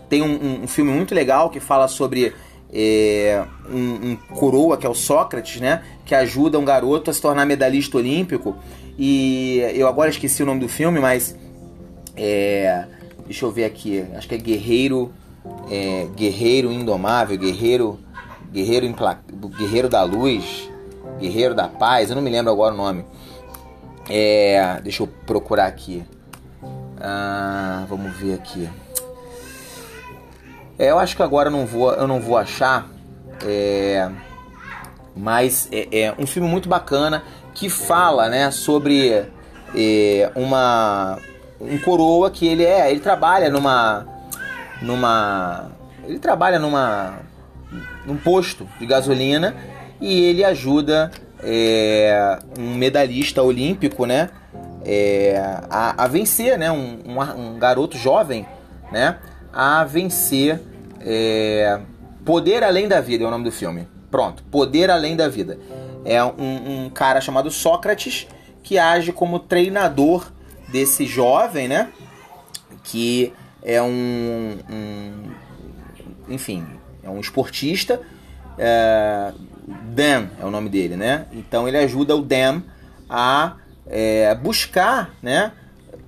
Tem 0.08 0.22
um, 0.22 0.26
um, 0.26 0.62
um 0.62 0.66
filme 0.66 0.90
muito 0.90 1.14
legal 1.14 1.50
que 1.50 1.60
fala 1.60 1.86
sobre 1.86 2.32
é, 2.72 3.44
um, 3.70 4.10
um, 4.12 4.16
coroa 4.34 4.78
que 4.78 4.86
é 4.86 4.88
o 4.88 4.94
Sócrates, 4.94 5.60
né? 5.60 5.82
Que 6.06 6.14
ajuda 6.14 6.58
um 6.58 6.64
garoto 6.64 7.10
a 7.10 7.12
se 7.12 7.20
tornar 7.20 7.44
medalhista 7.44 7.98
olímpico. 7.98 8.56
E 8.98 9.60
eu 9.74 9.86
agora 9.86 10.10
esqueci 10.10 10.42
o 10.42 10.46
nome 10.46 10.58
do 10.58 10.68
filme, 10.68 10.98
mas 10.98 11.36
é, 12.16 12.84
deixa 13.24 13.44
eu 13.44 13.52
ver 13.52 13.64
aqui. 13.64 14.04
Acho 14.16 14.28
que 14.28 14.34
é 14.34 14.38
Guerreiro, 14.38 15.12
é, 15.70 16.08
Guerreiro 16.16 16.72
Indomável, 16.72 17.38
Guerreiro, 17.38 18.00
Guerreiro 18.52 18.84
Impla, 18.84 19.20
Guerreiro 19.56 19.88
da 19.88 20.02
Luz, 20.02 20.68
Guerreiro 21.20 21.54
da 21.54 21.68
Paz. 21.68 22.10
Eu 22.10 22.16
não 22.16 22.22
me 22.22 22.30
lembro 22.30 22.50
agora 22.50 22.74
o 22.74 22.76
nome. 22.76 23.04
É, 24.10 24.80
deixa 24.82 25.04
eu 25.04 25.06
procurar 25.06 25.66
aqui. 25.66 26.02
Ah, 27.00 27.86
vamos 27.88 28.16
ver 28.16 28.34
aqui. 28.34 28.68
É, 30.76 30.90
eu 30.90 30.98
acho 30.98 31.14
que 31.14 31.22
agora 31.22 31.48
eu 31.48 31.52
não 31.52 31.66
vou, 31.66 31.92
eu 31.92 32.08
não 32.08 32.20
vou 32.20 32.36
achar. 32.36 32.88
É, 33.46 34.10
mas 35.14 35.68
é, 35.70 36.00
é 36.00 36.14
um 36.18 36.26
filme 36.26 36.48
muito 36.48 36.68
bacana 36.68 37.22
que 37.58 37.68
fala, 37.68 38.28
né, 38.28 38.50
sobre 38.50 39.24
é, 39.74 40.30
uma 40.34 41.18
um 41.60 41.76
coroa 41.78 42.30
que 42.30 42.46
ele 42.46 42.64
é, 42.64 42.90
ele 42.90 43.00
trabalha 43.00 43.50
numa 43.50 44.06
numa 44.80 45.70
ele 46.04 46.18
trabalha 46.20 46.58
numa 46.58 47.18
num 48.06 48.16
posto 48.16 48.66
de 48.78 48.86
gasolina 48.86 49.56
e 50.00 50.24
ele 50.24 50.44
ajuda 50.44 51.10
é, 51.42 52.38
um 52.58 52.74
medalhista 52.74 53.42
olímpico, 53.42 54.06
né, 54.06 54.30
é, 54.84 55.36
a, 55.68 56.04
a, 56.04 56.08
vencer, 56.08 56.58
né? 56.58 56.70
Um, 56.70 56.98
um, 57.06 57.20
um, 57.20 57.58
garoto 57.58 57.98
jovem, 57.98 58.46
né? 58.92 59.18
A 59.52 59.84
vencer 59.84 60.60
é, 61.00 61.78
Poder 62.24 62.62
Além 62.62 62.88
da 62.88 63.00
Vida 63.00 63.24
é 63.24 63.26
o 63.26 63.30
nome 63.30 63.44
do 63.44 63.52
filme. 63.52 63.86
Pronto, 64.10 64.42
Poder 64.44 64.90
Além 64.90 65.16
da 65.16 65.28
Vida. 65.28 65.58
É 66.08 66.24
um, 66.24 66.86
um 66.86 66.90
cara 66.90 67.20
chamado 67.20 67.50
Sócrates 67.50 68.26
que 68.62 68.78
age 68.78 69.12
como 69.12 69.38
treinador 69.38 70.32
desse 70.66 71.04
jovem, 71.04 71.68
né? 71.68 71.90
Que 72.82 73.34
é 73.62 73.82
um, 73.82 74.58
um 74.70 75.30
enfim, 76.30 76.66
é 77.02 77.10
um 77.10 77.20
esportista. 77.20 78.00
É, 78.56 79.34
Dan 79.66 80.28
é 80.40 80.46
o 80.46 80.50
nome 80.50 80.70
dele, 80.70 80.96
né? 80.96 81.26
Então 81.30 81.68
ele 81.68 81.76
ajuda 81.76 82.16
o 82.16 82.22
Dan 82.22 82.62
a 83.08 83.56
é, 83.86 84.34
buscar, 84.34 85.14
né? 85.22 85.52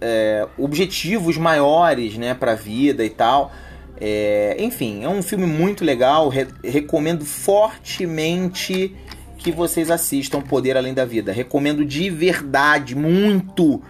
É, 0.00 0.48
objetivos 0.56 1.36
maiores, 1.36 2.16
né, 2.16 2.32
para 2.32 2.52
a 2.52 2.54
vida 2.54 3.04
e 3.04 3.10
tal. 3.10 3.52
É, 4.00 4.56
enfim, 4.58 5.04
é 5.04 5.08
um 5.10 5.22
filme 5.22 5.44
muito 5.44 5.84
legal. 5.84 6.30
Re 6.30 6.46
recomendo 6.64 7.22
fortemente 7.22 8.96
que 9.40 9.50
vocês 9.50 9.90
assistam 9.90 10.42
Poder 10.42 10.76
Além 10.76 10.92
da 10.92 11.04
Vida. 11.04 11.32
Recomendo 11.32 11.84
de 11.84 12.10
verdade, 12.10 12.94
muito, 12.94 13.82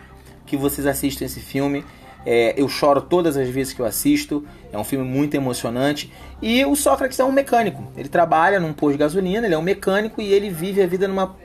que 0.46 0.56
vocês 0.56 0.86
assistam 0.86 1.24
esse 1.24 1.40
filme. 1.40 1.84
É, 2.24 2.54
eu 2.56 2.68
choro 2.68 3.00
todas 3.00 3.36
as 3.36 3.48
vezes 3.48 3.72
que 3.72 3.80
eu 3.80 3.86
assisto. 3.86 4.46
É 4.72 4.78
um 4.78 4.84
filme 4.84 5.04
muito 5.04 5.34
emocionante. 5.34 6.12
E 6.40 6.64
o 6.64 6.76
Sócrates 6.76 7.18
é 7.18 7.24
um 7.24 7.32
mecânico. 7.32 7.82
Ele 7.96 8.08
trabalha 8.08 8.60
num 8.60 8.72
posto 8.72 8.92
de 8.92 8.98
gasolina, 8.98 9.46
ele 9.46 9.54
é 9.54 9.58
um 9.58 9.62
mecânico 9.62 10.22
e 10.22 10.32
ele 10.32 10.50
vive 10.50 10.82
a 10.82 10.86
vida 10.86 11.08
numa, 11.08 11.36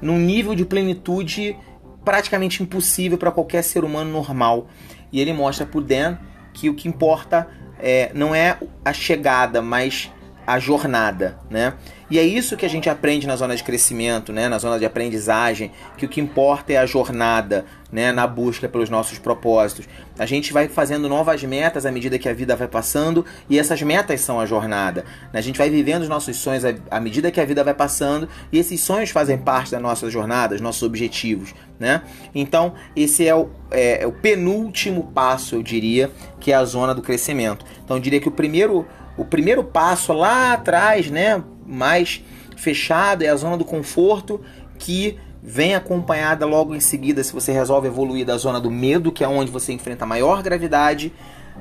num 0.00 0.18
nível 0.18 0.54
de 0.54 0.66
plenitude 0.66 1.56
praticamente 2.04 2.62
impossível 2.62 3.16
para 3.16 3.30
qualquer 3.30 3.62
ser 3.62 3.82
humano 3.82 4.10
normal. 4.10 4.68
E 5.10 5.20
ele 5.20 5.32
mostra 5.32 5.64
pro 5.64 5.80
Dan 5.80 6.18
que 6.52 6.68
o 6.68 6.74
que 6.74 6.86
importa 6.86 7.48
é, 7.78 8.10
não 8.14 8.34
é 8.34 8.58
a 8.84 8.92
chegada, 8.92 9.62
mas 9.62 10.10
a 10.46 10.58
jornada, 10.58 11.38
né? 11.48 11.74
E 12.10 12.18
é 12.18 12.22
isso 12.22 12.56
que 12.56 12.66
a 12.66 12.68
gente 12.68 12.88
aprende 12.90 13.26
na 13.26 13.36
zona 13.36 13.56
de 13.56 13.64
crescimento, 13.64 14.32
né? 14.32 14.48
Na 14.48 14.58
zona 14.58 14.78
de 14.78 14.84
aprendizagem, 14.84 15.70
que 15.96 16.04
o 16.04 16.08
que 16.08 16.20
importa 16.20 16.72
é 16.72 16.76
a 16.76 16.86
jornada, 16.86 17.64
né? 17.90 18.12
Na 18.12 18.26
busca 18.26 18.68
pelos 18.68 18.90
nossos 18.90 19.18
propósitos. 19.18 19.88
A 20.18 20.26
gente 20.26 20.52
vai 20.52 20.68
fazendo 20.68 21.08
novas 21.08 21.42
metas 21.42 21.86
à 21.86 21.90
medida 21.90 22.18
que 22.18 22.28
a 22.28 22.34
vida 22.34 22.54
vai 22.54 22.68
passando 22.68 23.24
e 23.48 23.58
essas 23.58 23.80
metas 23.82 24.20
são 24.20 24.38
a 24.38 24.46
jornada. 24.46 25.04
A 25.32 25.40
gente 25.40 25.58
vai 25.58 25.70
vivendo 25.70 26.02
os 26.02 26.08
nossos 26.08 26.36
sonhos 26.36 26.62
à 26.90 27.00
medida 27.00 27.30
que 27.30 27.40
a 27.40 27.44
vida 27.44 27.64
vai 27.64 27.74
passando 27.74 28.28
e 28.52 28.58
esses 28.58 28.80
sonhos 28.80 29.10
fazem 29.10 29.38
parte 29.38 29.70
da 29.70 29.80
nossa 29.80 30.10
jornada, 30.10 30.54
dos 30.54 30.60
nossos 30.60 30.82
objetivos, 30.82 31.54
né? 31.78 32.02
Então 32.34 32.74
esse 32.94 33.26
é 33.26 33.34
o, 33.34 33.48
é, 33.70 34.02
é 34.02 34.06
o 34.06 34.12
penúltimo 34.12 35.10
passo, 35.14 35.56
eu 35.56 35.62
diria, 35.62 36.10
que 36.38 36.52
é 36.52 36.54
a 36.54 36.64
zona 36.64 36.94
do 36.94 37.02
crescimento. 37.02 37.64
Então 37.82 37.96
eu 37.96 38.00
diria 38.00 38.20
que 38.20 38.28
o 38.28 38.32
primeiro 38.32 38.86
o 39.16 39.24
primeiro 39.24 39.62
passo 39.62 40.12
lá 40.12 40.52
atrás, 40.52 41.08
né, 41.08 41.42
mais 41.66 42.22
fechado, 42.56 43.22
é 43.22 43.28
a 43.28 43.36
zona 43.36 43.56
do 43.56 43.64
conforto 43.64 44.40
que 44.78 45.18
vem 45.42 45.74
acompanhada 45.74 46.46
logo 46.46 46.74
em 46.74 46.80
seguida, 46.80 47.22
se 47.22 47.32
você 47.32 47.52
resolve 47.52 47.86
evoluir 47.86 48.24
da 48.24 48.36
zona 48.38 48.58
do 48.58 48.70
medo, 48.70 49.12
que 49.12 49.22
é 49.22 49.28
onde 49.28 49.50
você 49.50 49.72
enfrenta 49.72 50.06
maior 50.06 50.42
gravidade, 50.42 51.12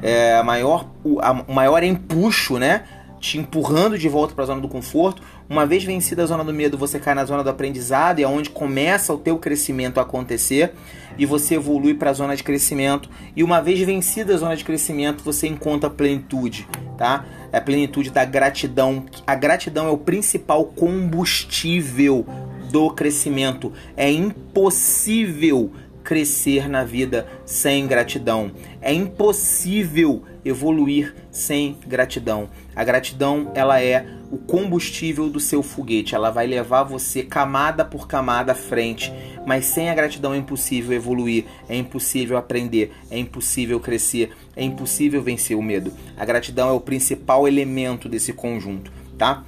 é, 0.01 0.41
maior, 0.41 0.87
o, 1.03 1.19
a, 1.19 1.33
maior 1.51 1.83
empuxo, 1.83 2.57
né? 2.57 2.85
Te 3.19 3.37
empurrando 3.37 3.97
de 3.97 4.07
volta 4.07 4.33
para 4.33 4.45
a 4.45 4.47
zona 4.47 4.61
do 4.61 4.67
conforto. 4.67 5.21
Uma 5.49 5.65
vez 5.65 5.83
vencida 5.83 6.23
a 6.23 6.25
zona 6.25 6.43
do 6.43 6.53
medo, 6.53 6.77
você 6.77 6.99
cai 6.99 7.13
na 7.13 7.25
zona 7.25 7.43
do 7.43 7.49
aprendizado 7.49 8.19
e 8.19 8.23
é 8.23 8.27
onde 8.27 8.49
começa 8.49 9.13
o 9.13 9.17
teu 9.17 9.37
crescimento 9.37 9.99
a 9.99 10.03
acontecer 10.03 10.73
e 11.17 11.25
você 11.25 11.55
evolui 11.55 11.93
para 11.93 12.09
a 12.09 12.13
zona 12.13 12.35
de 12.35 12.43
crescimento. 12.43 13.09
E 13.35 13.43
uma 13.43 13.61
vez 13.61 13.79
vencida 13.81 14.33
a 14.33 14.37
zona 14.37 14.55
de 14.55 14.63
crescimento, 14.63 15.23
você 15.23 15.47
encontra 15.47 15.89
a 15.89 15.93
plenitude, 15.93 16.67
tá? 16.97 17.25
É 17.51 17.57
a 17.57 17.61
plenitude 17.61 18.09
da 18.09 18.23
gratidão. 18.23 19.05
A 19.27 19.35
gratidão 19.35 19.87
é 19.87 19.91
o 19.91 19.97
principal 19.97 20.65
combustível 20.65 22.25
do 22.71 22.89
crescimento. 22.89 23.71
É 23.97 24.09
impossível 24.09 25.71
crescer 26.03 26.67
na 26.67 26.83
vida 26.83 27.27
sem 27.45 27.85
gratidão. 27.87 28.51
É 28.81 28.93
impossível 28.93 30.23
evoluir 30.43 31.15
sem 31.31 31.77
gratidão. 31.87 32.49
A 32.75 32.83
gratidão, 32.83 33.51
ela 33.55 33.81
é 33.81 34.05
o 34.33 34.37
combustível 34.39 35.29
do 35.29 35.39
seu 35.39 35.61
foguete. 35.61 36.15
Ela 36.15 36.31
vai 36.31 36.47
levar 36.47 36.81
você 36.81 37.21
camada 37.21 37.85
por 37.85 38.07
camada 38.07 38.53
à 38.53 38.55
frente. 38.55 39.13
Mas 39.45 39.65
sem 39.65 39.91
a 39.91 39.93
gratidão 39.93 40.33
é 40.33 40.37
impossível 40.37 40.91
evoluir, 40.91 41.45
é 41.69 41.75
impossível 41.75 42.35
aprender, 42.35 42.91
é 43.11 43.19
impossível 43.19 43.79
crescer, 43.79 44.31
é 44.55 44.63
impossível 44.63 45.21
vencer 45.21 45.55
o 45.55 45.61
medo. 45.61 45.93
A 46.17 46.25
gratidão 46.25 46.69
é 46.69 46.71
o 46.71 46.79
principal 46.79 47.47
elemento 47.47 48.09
desse 48.09 48.33
conjunto, 48.33 48.91
tá? 49.19 49.43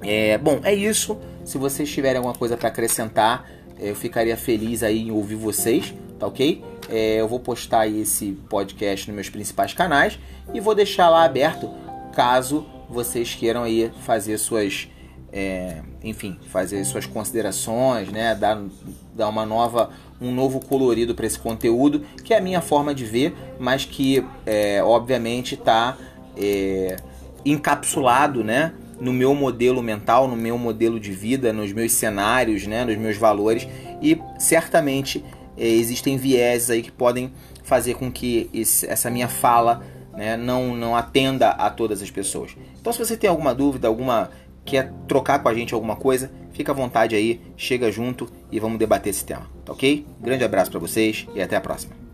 É, 0.00 0.38
bom, 0.38 0.60
é 0.62 0.74
isso. 0.74 1.18
Se 1.44 1.58
vocês 1.58 1.92
tiverem 1.92 2.16
alguma 2.16 2.34
coisa 2.34 2.56
para 2.56 2.68
acrescentar, 2.68 3.50
eu 3.78 3.94
ficaria 3.94 4.36
feliz 4.36 4.82
aí 4.82 5.08
em 5.08 5.10
ouvir 5.10 5.34
vocês, 5.34 5.92
tá 6.18 6.26
ok? 6.26 6.64
É, 6.88 7.20
eu 7.20 7.28
vou 7.28 7.38
postar 7.38 7.86
esse 7.86 8.32
podcast 8.48 9.08
nos 9.08 9.14
meus 9.14 9.28
principais 9.28 9.74
canais 9.74 10.18
e 10.54 10.60
vou 10.60 10.74
deixar 10.74 11.10
lá 11.10 11.22
aberto 11.22 11.68
caso 12.14 12.64
vocês 12.88 13.34
queiram 13.34 13.62
aí 13.62 13.90
fazer 14.02 14.38
suas, 14.38 14.88
é, 15.32 15.82
enfim, 16.02 16.38
fazer 16.50 16.84
suas 16.84 17.06
considerações, 17.06 18.10
né? 18.10 18.34
Dar, 18.34 18.62
dar 19.14 19.28
uma 19.28 19.44
nova, 19.44 19.90
um 20.20 20.32
novo 20.32 20.60
colorido 20.60 21.14
para 21.14 21.26
esse 21.26 21.38
conteúdo, 21.38 22.04
que 22.24 22.32
é 22.32 22.38
a 22.38 22.40
minha 22.40 22.60
forma 22.60 22.94
de 22.94 23.04
ver, 23.04 23.34
mas 23.58 23.84
que 23.84 24.24
é, 24.44 24.82
obviamente 24.82 25.54
está 25.54 25.96
é, 26.36 26.96
encapsulado, 27.44 28.42
né? 28.42 28.72
no 29.00 29.12
meu 29.12 29.34
modelo 29.34 29.82
mental, 29.82 30.26
no 30.26 30.36
meu 30.36 30.56
modelo 30.56 30.98
de 30.98 31.12
vida, 31.12 31.52
nos 31.52 31.72
meus 31.72 31.92
cenários, 31.92 32.66
né, 32.66 32.82
nos 32.84 32.96
meus 32.96 33.16
valores 33.16 33.68
e 34.00 34.18
certamente 34.38 35.24
é, 35.56 35.66
existem 35.66 36.16
viés 36.16 36.70
aí 36.70 36.82
que 36.82 36.90
podem 36.90 37.32
fazer 37.62 37.94
com 37.94 38.10
que 38.10 38.48
esse, 38.52 38.86
essa 38.86 39.10
minha 39.10 39.28
fala 39.28 39.82
né, 40.16 40.36
não, 40.36 40.74
não 40.74 40.96
atenda 40.96 41.50
a 41.50 41.70
todas 41.70 42.02
as 42.02 42.10
pessoas. 42.10 42.56
Então 42.80 42.92
se 42.92 42.98
você 42.98 43.16
tem 43.16 43.28
alguma 43.28 43.54
dúvida, 43.54 43.88
alguma 43.88 44.30
quer 44.64 44.92
trocar 45.06 45.38
com 45.38 45.48
a 45.48 45.54
gente 45.54 45.72
alguma 45.72 45.96
coisa, 45.96 46.30
fica 46.52 46.72
à 46.72 46.74
vontade 46.74 47.14
aí, 47.14 47.40
chega 47.56 47.90
junto 47.92 48.28
e 48.50 48.58
vamos 48.58 48.78
debater 48.78 49.10
esse 49.10 49.24
tema, 49.24 49.46
tá 49.64 49.72
ok? 49.72 50.04
Grande 50.20 50.44
abraço 50.44 50.70
para 50.70 50.80
vocês 50.80 51.26
e 51.34 51.40
até 51.40 51.56
a 51.56 51.60
próxima. 51.60 52.05